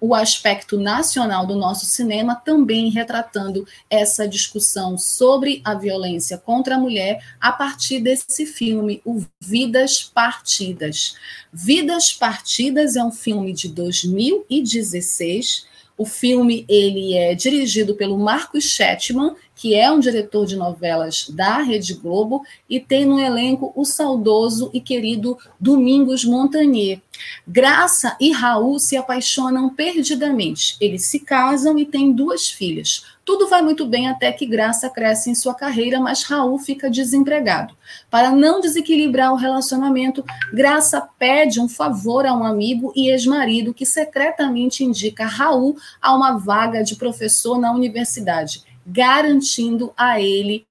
[0.00, 6.78] o aspecto nacional do nosso cinema, também retratando essa discussão sobre a violência contra a
[6.78, 11.14] mulher a partir desse filme, o Vidas Partidas.
[11.52, 15.68] Vidas Partidas é um filme de 2016.
[15.98, 21.58] O filme ele é dirigido pelo Marcos Chetman, que é um diretor de novelas da
[21.58, 27.02] Rede Globo, e tem no elenco o saudoso e querido Domingos Montagnier.
[27.46, 30.78] Graça e Raul se apaixonam perdidamente.
[30.80, 33.04] Eles se casam e têm duas filhas.
[33.22, 37.76] Tudo vai muito bem até que Graça cresce em sua carreira, mas Raul fica desempregado.
[38.10, 40.24] Para não desequilibrar o relacionamento,
[40.54, 46.38] Graça pede um favor a um amigo e ex-marido que secretamente indica Raul a uma
[46.38, 50.66] vaga de professor na universidade garantindo a ele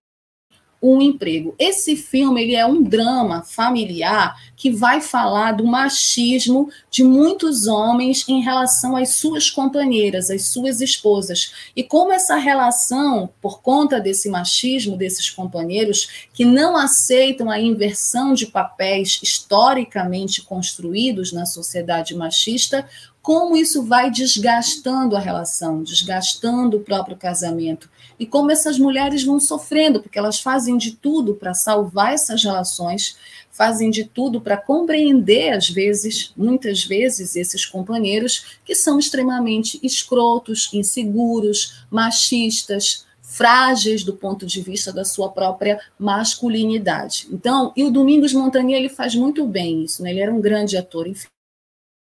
[0.81, 1.53] um emprego.
[1.59, 8.27] Esse filme ele é um drama familiar que vai falar do machismo de muitos homens
[8.27, 14.29] em relação às suas companheiras, às suas esposas, e como essa relação, por conta desse
[14.29, 22.87] machismo desses companheiros que não aceitam a inversão de papéis historicamente construídos na sociedade machista,
[23.29, 27.87] como isso vai desgastando a relação, desgastando o próprio casamento
[28.19, 33.17] e como essas mulheres vão sofrendo, porque elas fazem de tudo para salvar essas relações,
[33.51, 40.67] fazem de tudo para compreender, às vezes, muitas vezes, esses companheiros que são extremamente escrotos,
[40.73, 47.27] inseguros, machistas, frágeis do ponto de vista da sua própria masculinidade.
[47.31, 50.09] Então, e o Domingos Montagnier ele faz muito bem isso, né?
[50.09, 51.07] Ele era um grande ator,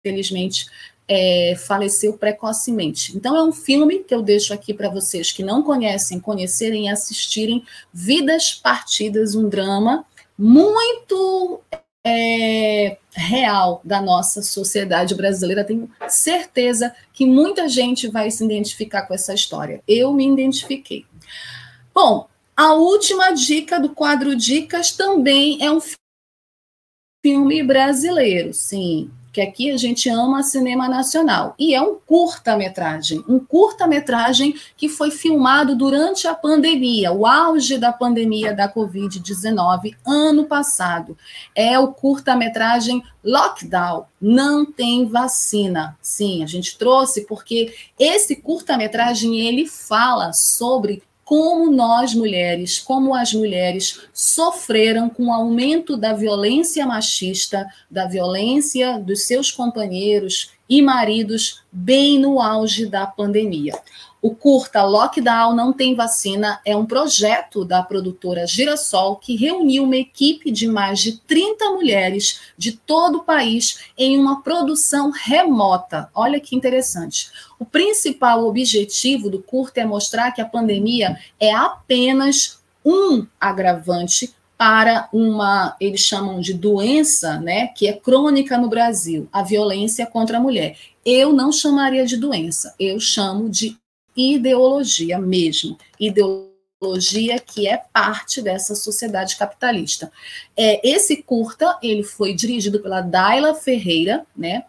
[0.06, 0.66] infelizmente
[1.08, 3.16] é, faleceu precocemente.
[3.16, 6.88] Então, é um filme que eu deixo aqui para vocês que não conhecem, conhecerem e
[6.90, 7.64] assistirem.
[7.92, 10.04] Vidas Partidas, um drama
[10.36, 11.60] muito
[12.06, 15.64] é, real da nossa sociedade brasileira.
[15.64, 19.82] Tenho certeza que muita gente vai se identificar com essa história.
[19.88, 21.06] Eu me identifiquei.
[21.94, 25.80] Bom, a última dica do quadro Dicas também é um
[27.24, 31.54] filme brasileiro, sim que aqui a gente ama cinema nacional.
[31.56, 37.92] E é um curta-metragem, um curta-metragem que foi filmado durante a pandemia, o auge da
[37.92, 41.16] pandemia da Covid-19, ano passado.
[41.54, 44.06] É o curta-metragem Lockdown.
[44.20, 45.96] Não tem vacina.
[46.02, 53.34] Sim, a gente trouxe porque esse curta-metragem ele fala sobre como nós mulheres, como as
[53.34, 61.62] mulheres sofreram com o aumento da violência machista, da violência dos seus companheiros e maridos,
[61.70, 63.74] bem no auge da pandemia.
[64.28, 69.96] O curta Lockdown Não Tem Vacina é um projeto da produtora Girassol que reuniu uma
[69.96, 76.10] equipe de mais de 30 mulheres de todo o país em uma produção remota.
[76.14, 77.30] Olha que interessante.
[77.58, 85.08] O principal objetivo do curta é mostrar que a pandemia é apenas um agravante para
[85.10, 90.40] uma, eles chamam de doença, né, que é crônica no Brasil, a violência contra a
[90.40, 90.76] mulher.
[91.02, 93.78] Eu não chamaria de doença, eu chamo de
[94.18, 100.10] ideologia mesmo, ideologia que é parte dessa sociedade capitalista.
[100.56, 104.64] É, esse curta, ele foi dirigido pela Daila Ferreira, né,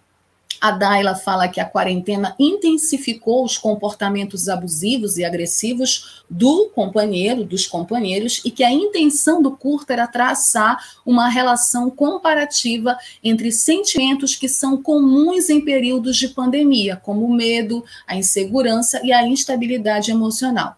[0.59, 7.65] a Daila fala que a quarentena intensificou os comportamentos abusivos e agressivos do companheiro, dos
[7.65, 14.49] companheiros, e que a intenção do curta era traçar uma relação comparativa entre sentimentos que
[14.49, 20.75] são comuns em períodos de pandemia, como o medo, a insegurança e a instabilidade emocional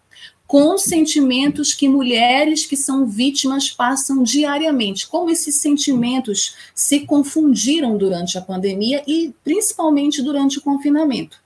[0.52, 5.08] com sentimentos que mulheres que são vítimas passam diariamente.
[5.08, 11.38] Como esses sentimentos se confundiram durante a pandemia e principalmente durante o confinamento.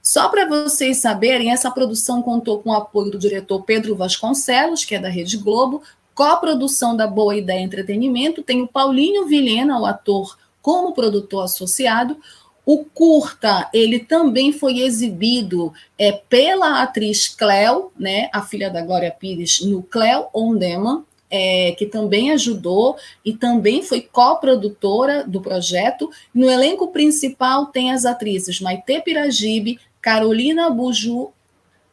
[0.00, 4.94] Só para vocês saberem, essa produção contou com o apoio do diretor Pedro Vasconcelos, que
[4.94, 5.82] é da Rede Globo,
[6.14, 12.16] coprodução da Boa Ideia Entretenimento, tem o Paulinho Vilhena, o ator, como produtor associado,
[12.64, 19.10] o curta, ele também foi exibido é, pela atriz Cleo, né, a filha da Glória
[19.10, 26.10] Pires, no Cleo On Demand, é, que também ajudou e também foi coprodutora do projeto.
[26.32, 31.30] No elenco principal tem as atrizes Maite Piragibe, Carolina Buju,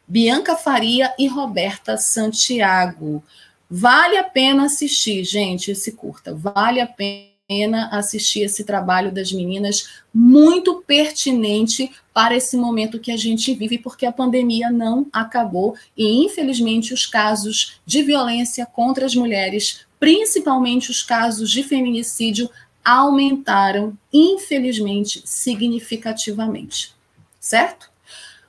[0.06, 3.24] Bianca Faria e Roberta Santiago.
[3.70, 6.36] Vale a pena assistir, gente, esse curta.
[6.36, 13.12] Vale a pena pena assistir esse trabalho das meninas, muito pertinente para esse momento que
[13.12, 19.04] a gente vive, porque a pandemia não acabou e, infelizmente, os casos de violência contra
[19.04, 22.48] as mulheres, principalmente os casos de feminicídio,
[22.86, 26.94] aumentaram, infelizmente, significativamente.
[27.40, 27.90] Certo?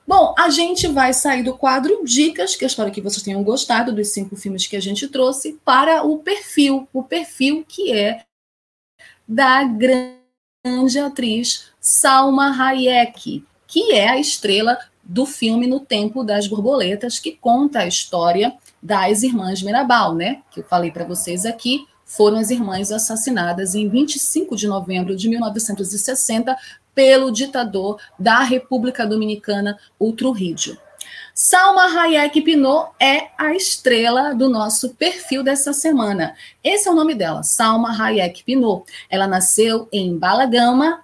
[0.07, 3.91] Bom, a gente vai sair do quadro Dicas, que eu espero que vocês tenham gostado
[3.93, 8.25] dos cinco filmes que a gente trouxe, para o perfil, o perfil que é
[9.31, 17.17] da grande atriz Salma Hayek, que é a estrela do filme No Tempo das Borboletas,
[17.17, 18.53] que conta a história
[18.83, 20.41] das irmãs Mirabal, né?
[20.51, 25.29] Que eu falei para vocês aqui, foram as irmãs assassinadas em 25 de novembro de
[25.29, 26.57] 1960
[26.93, 30.77] pelo ditador da República Dominicana, o Trujillo.
[31.33, 36.35] Salma Hayek Pinot é a estrela do nosso perfil dessa semana.
[36.63, 38.85] Esse é o nome dela, Salma Hayek Pinot.
[39.09, 41.03] Ela nasceu em Balagama,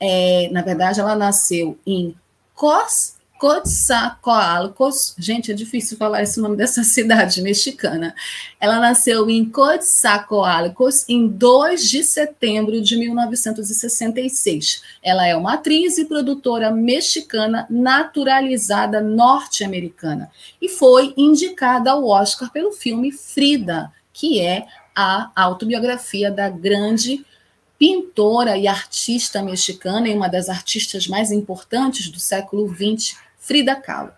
[0.00, 2.16] é, na verdade, ela nasceu em
[2.54, 3.11] Cos
[3.42, 8.14] Coatzacoalcos, gente, é difícil falar esse nome dessa cidade mexicana.
[8.60, 14.84] Ela nasceu em Coatzacoalcos em 2 de setembro de 1966.
[15.02, 22.70] Ela é uma atriz e produtora mexicana naturalizada norte-americana e foi indicada ao Oscar pelo
[22.70, 27.26] filme Frida, que é a autobiografia da grande
[27.76, 34.12] pintora e artista mexicana e uma das artistas mais importantes do século XX, Frida Kahlo.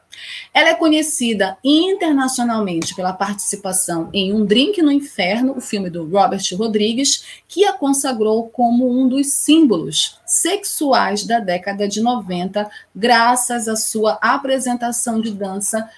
[0.52, 6.42] Ela é conhecida internacionalmente pela participação em Um Drink no Inferno, o filme do Robert
[6.52, 13.74] Rodrigues, que a consagrou como um dos símbolos sexuais da década de 90, graças à
[13.74, 15.88] sua apresentação de dança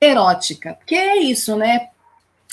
[0.00, 0.78] erótica.
[0.86, 1.88] Que é isso, né?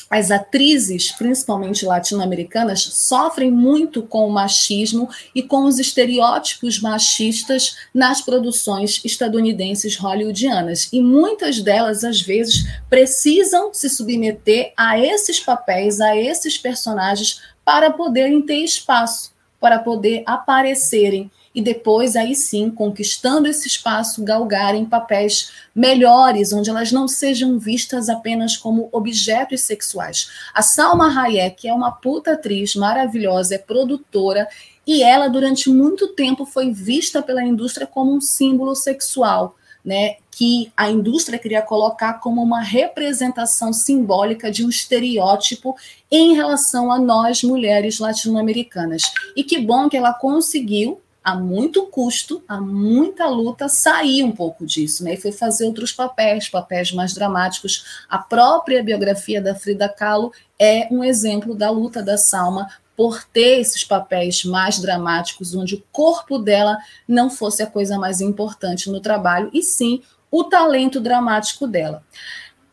[0.09, 8.19] As atrizes, principalmente latino-americanas, sofrem muito com o machismo e com os estereótipos machistas nas
[8.19, 10.89] produções estadunidenses hollywoodianas.
[10.91, 17.91] E muitas delas, às vezes, precisam se submeter a esses papéis, a esses personagens, para
[17.91, 25.51] poderem ter espaço, para poder aparecerem e depois, aí sim, conquistando esse espaço, galgarem papéis
[25.73, 30.29] melhores, onde elas não sejam vistas apenas como objetos sexuais.
[30.53, 34.47] A Salma Hayek é uma puta atriz maravilhosa, é produtora,
[34.85, 39.55] e ela, durante muito tempo, foi vista pela indústria como um símbolo sexual.
[39.83, 45.75] Né, que a indústria queria colocar como uma representação simbólica de um estereótipo
[46.11, 49.01] em relação a nós, mulheres latino-americanas.
[49.35, 54.65] E que bom que ela conseguiu a muito custo, a muita luta, sair um pouco
[54.65, 55.13] disso, né?
[55.13, 58.03] E foi fazer outros papéis, papéis mais dramáticos.
[58.09, 63.61] A própria biografia da Frida Kahlo é um exemplo da luta da Salma por ter
[63.61, 66.77] esses papéis mais dramáticos, onde o corpo dela
[67.07, 72.03] não fosse a coisa mais importante no trabalho, e sim o talento dramático dela.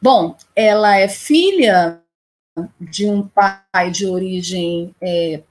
[0.02, 2.00] Bom, ela é filha
[2.80, 5.42] de um pai de origem é,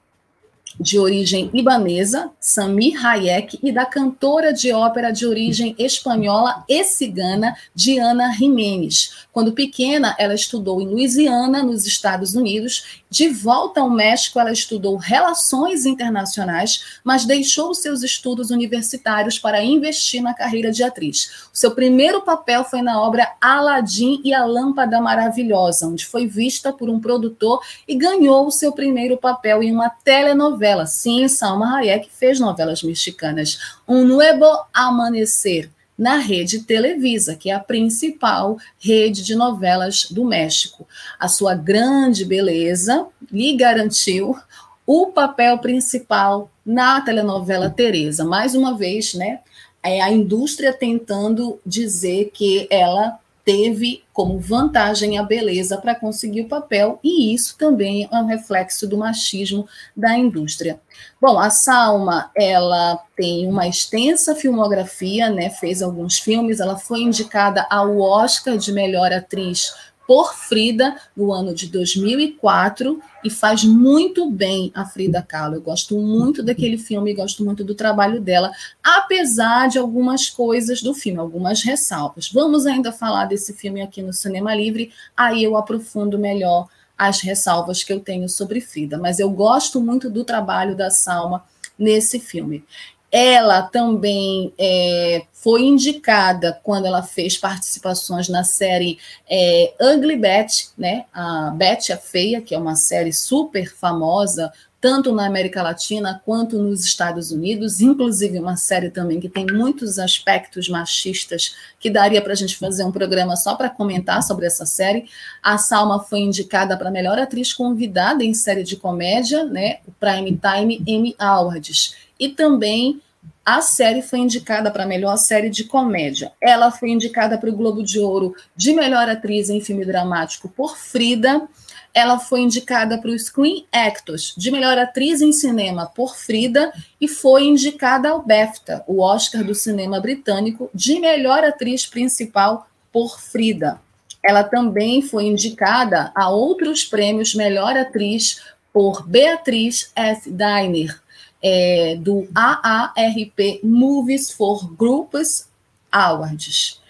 [0.78, 7.56] de origem ibanesa, Samir Hayek, e da cantora de ópera de origem espanhola e cigana,
[7.74, 9.26] Diana Jiménez.
[9.32, 13.02] Quando pequena, ela estudou em Louisiana, nos Estados Unidos.
[13.08, 20.22] De volta ao México, ela estudou relações internacionais, mas deixou seus estudos universitários para investir
[20.22, 21.48] na carreira de atriz.
[21.52, 26.72] O seu primeiro papel foi na obra Aladim e a Lâmpada Maravilhosa, onde foi vista
[26.72, 30.86] por um produtor e ganhou o seu primeiro papel em uma telenovela novela.
[30.86, 33.76] Sim, Salma Hayek fez novelas mexicanas.
[33.86, 34.44] Um Nuevo
[34.74, 40.86] Amanecer, na rede Televisa, que é a principal rede de novelas do México.
[41.18, 44.36] A sua grande beleza lhe garantiu
[44.84, 48.24] o papel principal na telenovela Teresa.
[48.24, 49.40] Mais uma vez, né?
[49.82, 56.48] É a indústria tentando dizer que ela teve como vantagem a beleza para conseguir o
[56.48, 60.80] papel, e isso também é um reflexo do machismo da indústria.
[61.20, 67.64] Bom, a Salma, ela tem uma extensa filmografia, né, fez alguns filmes, ela foi indicada
[67.70, 69.72] ao Oscar de melhor atriz
[70.06, 75.56] por Frida no ano de 2004 e faz muito bem a Frida Kahlo.
[75.56, 78.52] Eu gosto muito daquele filme, gosto muito do trabalho dela,
[78.82, 82.30] apesar de algumas coisas do filme, algumas ressalvas.
[82.32, 87.82] Vamos ainda falar desse filme aqui no Cinema Livre, aí eu aprofundo melhor as ressalvas
[87.82, 91.44] que eu tenho sobre Frida, mas eu gosto muito do trabalho da Salma
[91.78, 92.64] nesse filme.
[93.10, 98.98] Ela também é, foi indicada quando ela fez participações na série
[99.30, 101.04] é, Ugly Betty, né?
[101.12, 106.58] A Betty a Feia, que é uma série super famosa, tanto na América Latina quanto
[106.58, 112.32] nos Estados Unidos, inclusive uma série também que tem muitos aspectos machistas, que daria para
[112.32, 115.06] a gente fazer um programa só para comentar sobre essa série.
[115.42, 119.78] A Salma foi indicada para melhor atriz convidada em série de comédia, né?
[119.88, 122.05] O Prime Time Emmy Awards.
[122.18, 123.00] E também
[123.44, 126.32] a série foi indicada para melhor série de comédia.
[126.40, 130.76] Ela foi indicada para o Globo de Ouro de melhor atriz em filme dramático por
[130.76, 131.46] Frida.
[131.94, 137.06] Ela foi indicada para o Screen Actors de melhor atriz em cinema por Frida e
[137.06, 143.80] foi indicada ao BAFTA, o Oscar do cinema britânico, de melhor atriz principal por Frida.
[144.24, 150.28] Ela também foi indicada a outros prêmios melhor atriz por Beatriz S.
[150.28, 151.00] Diner,
[151.42, 155.48] é, do AARP Movies for Groups
[155.90, 156.80] Awards.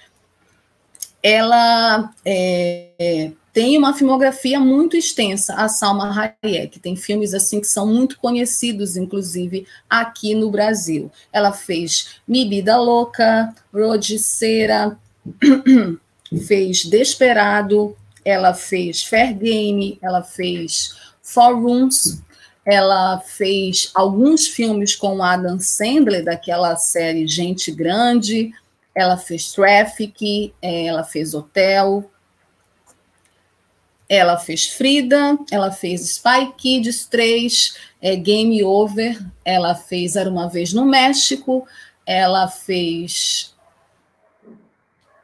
[1.23, 6.79] Ela é, tem uma filmografia muito extensa, a Salma Hayek.
[6.79, 11.11] Tem filmes assim que são muito conhecidos, inclusive aqui no Brasil.
[11.33, 14.99] Ela fez Mi Vida Louca, Rodiceira,
[16.47, 22.21] fez Desperado, ela fez Fair Game, ela fez Four Rooms,
[22.67, 28.53] ela fez alguns filmes com Adam Sandler, daquela série Gente Grande.
[28.93, 32.11] Ela fez Traffic, é, ela fez Hotel.
[34.09, 39.25] Ela fez Frida, ela fez Spy Kids 3, é, Game Over.
[39.45, 41.69] Ela fez Era Uma Vez no México.
[42.05, 43.55] Ela fez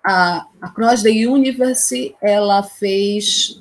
[0.04, 2.14] a Across the Universe.
[2.22, 3.60] Ela fez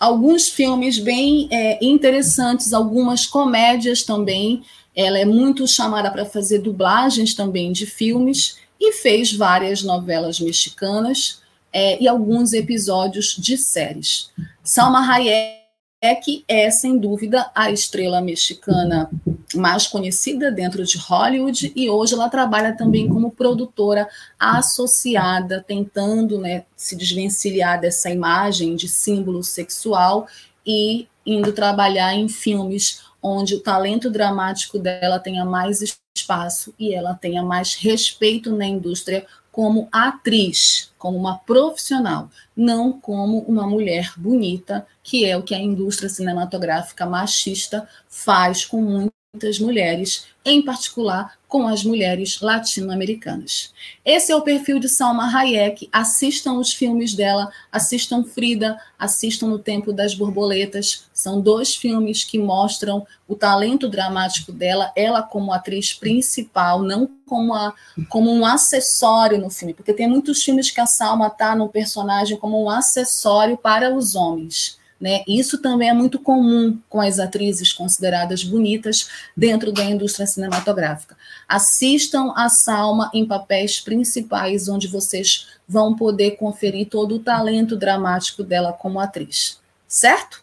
[0.00, 4.64] alguns filmes bem é, interessantes, algumas comédias também.
[4.96, 11.42] Ela é muito chamada para fazer dublagens também de filmes e fez várias novelas mexicanas
[11.70, 14.30] é, e alguns episódios de séries.
[14.64, 15.59] Salma Hayek
[16.00, 19.10] é que é, sem dúvida, a estrela mexicana
[19.54, 24.08] mais conhecida dentro de Hollywood e hoje ela trabalha também como produtora
[24.38, 30.26] associada, tentando né, se desvencilhar dessa imagem de símbolo sexual
[30.66, 35.82] e indo trabalhar em filmes onde o talento dramático dela tenha mais
[36.16, 43.40] espaço e ela tenha mais respeito na indústria como atriz, como uma profissional, não como
[43.40, 50.26] uma mulher bonita, que é o que a indústria cinematográfica machista faz com muitas mulheres,
[50.44, 53.72] em particular com as mulheres latino-americanas.
[54.04, 55.88] Esse é o perfil de Salma Hayek.
[55.92, 61.04] Assistam os filmes dela, assistam Frida, assistam No Tempo das Borboletas.
[61.14, 67.54] São dois filmes que mostram o talento dramático dela, ela como atriz principal, não como,
[67.54, 67.72] a,
[68.08, 72.36] como um acessório no filme, porque tem muitos filmes que a Salma está no personagem
[72.36, 75.24] como um acessório para os homens Né?
[75.26, 81.16] Isso também é muito comum com as atrizes consideradas bonitas dentro da indústria cinematográfica.
[81.48, 88.44] Assistam a Salma em papéis principais, onde vocês vão poder conferir todo o talento dramático
[88.44, 89.58] dela como atriz.
[89.88, 90.42] Certo?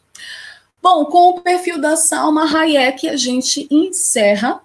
[0.81, 4.59] Bom, com o perfil da Salma Hayek, a gente encerra.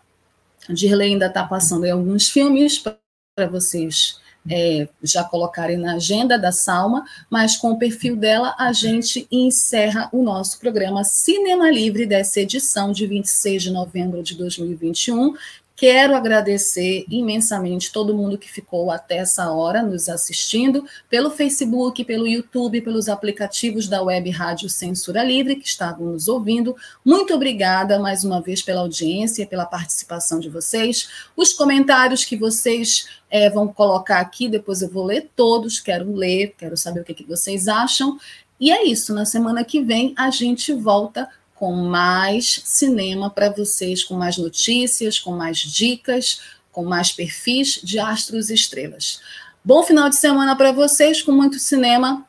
[0.69, 6.39] A Dirley ainda está passando em alguns filmes para vocês é, já colocarem na agenda
[6.39, 12.07] da Salma, mas com o perfil dela a gente encerra o nosso programa Cinema Livre
[12.07, 15.35] dessa edição de 26 de novembro de 2021.
[15.75, 22.27] Quero agradecer imensamente todo mundo que ficou até essa hora nos assistindo, pelo Facebook, pelo
[22.27, 26.77] YouTube, pelos aplicativos da Web Rádio Censura Livre que estavam nos ouvindo.
[27.05, 31.09] Muito obrigada mais uma vez pela audiência, pela participação de vocês.
[31.37, 36.55] Os comentários que vocês é, vão colocar aqui, depois eu vou ler todos, quero ler,
[36.59, 38.19] quero saber o que, que vocês acham.
[38.61, 41.29] E é isso, na semana que vem a gente volta
[41.63, 46.41] com mais cinema para vocês, com mais notícias, com mais dicas,
[46.73, 49.21] com mais perfis de astros e estrelas.
[49.65, 52.27] Bom final de semana para vocês, com muito cinema.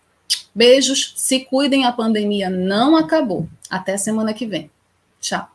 [0.53, 3.49] Beijos, se cuidem, a pandemia não acabou.
[3.67, 4.69] Até semana que vem.
[5.19, 5.49] Tchau.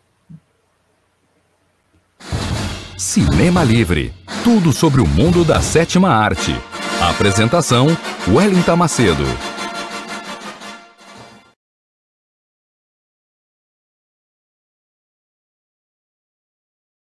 [2.97, 6.53] Cinema Livre tudo sobre o mundo da sétima arte.
[7.01, 7.87] apresentação:
[8.27, 9.58] Wellington Macedo.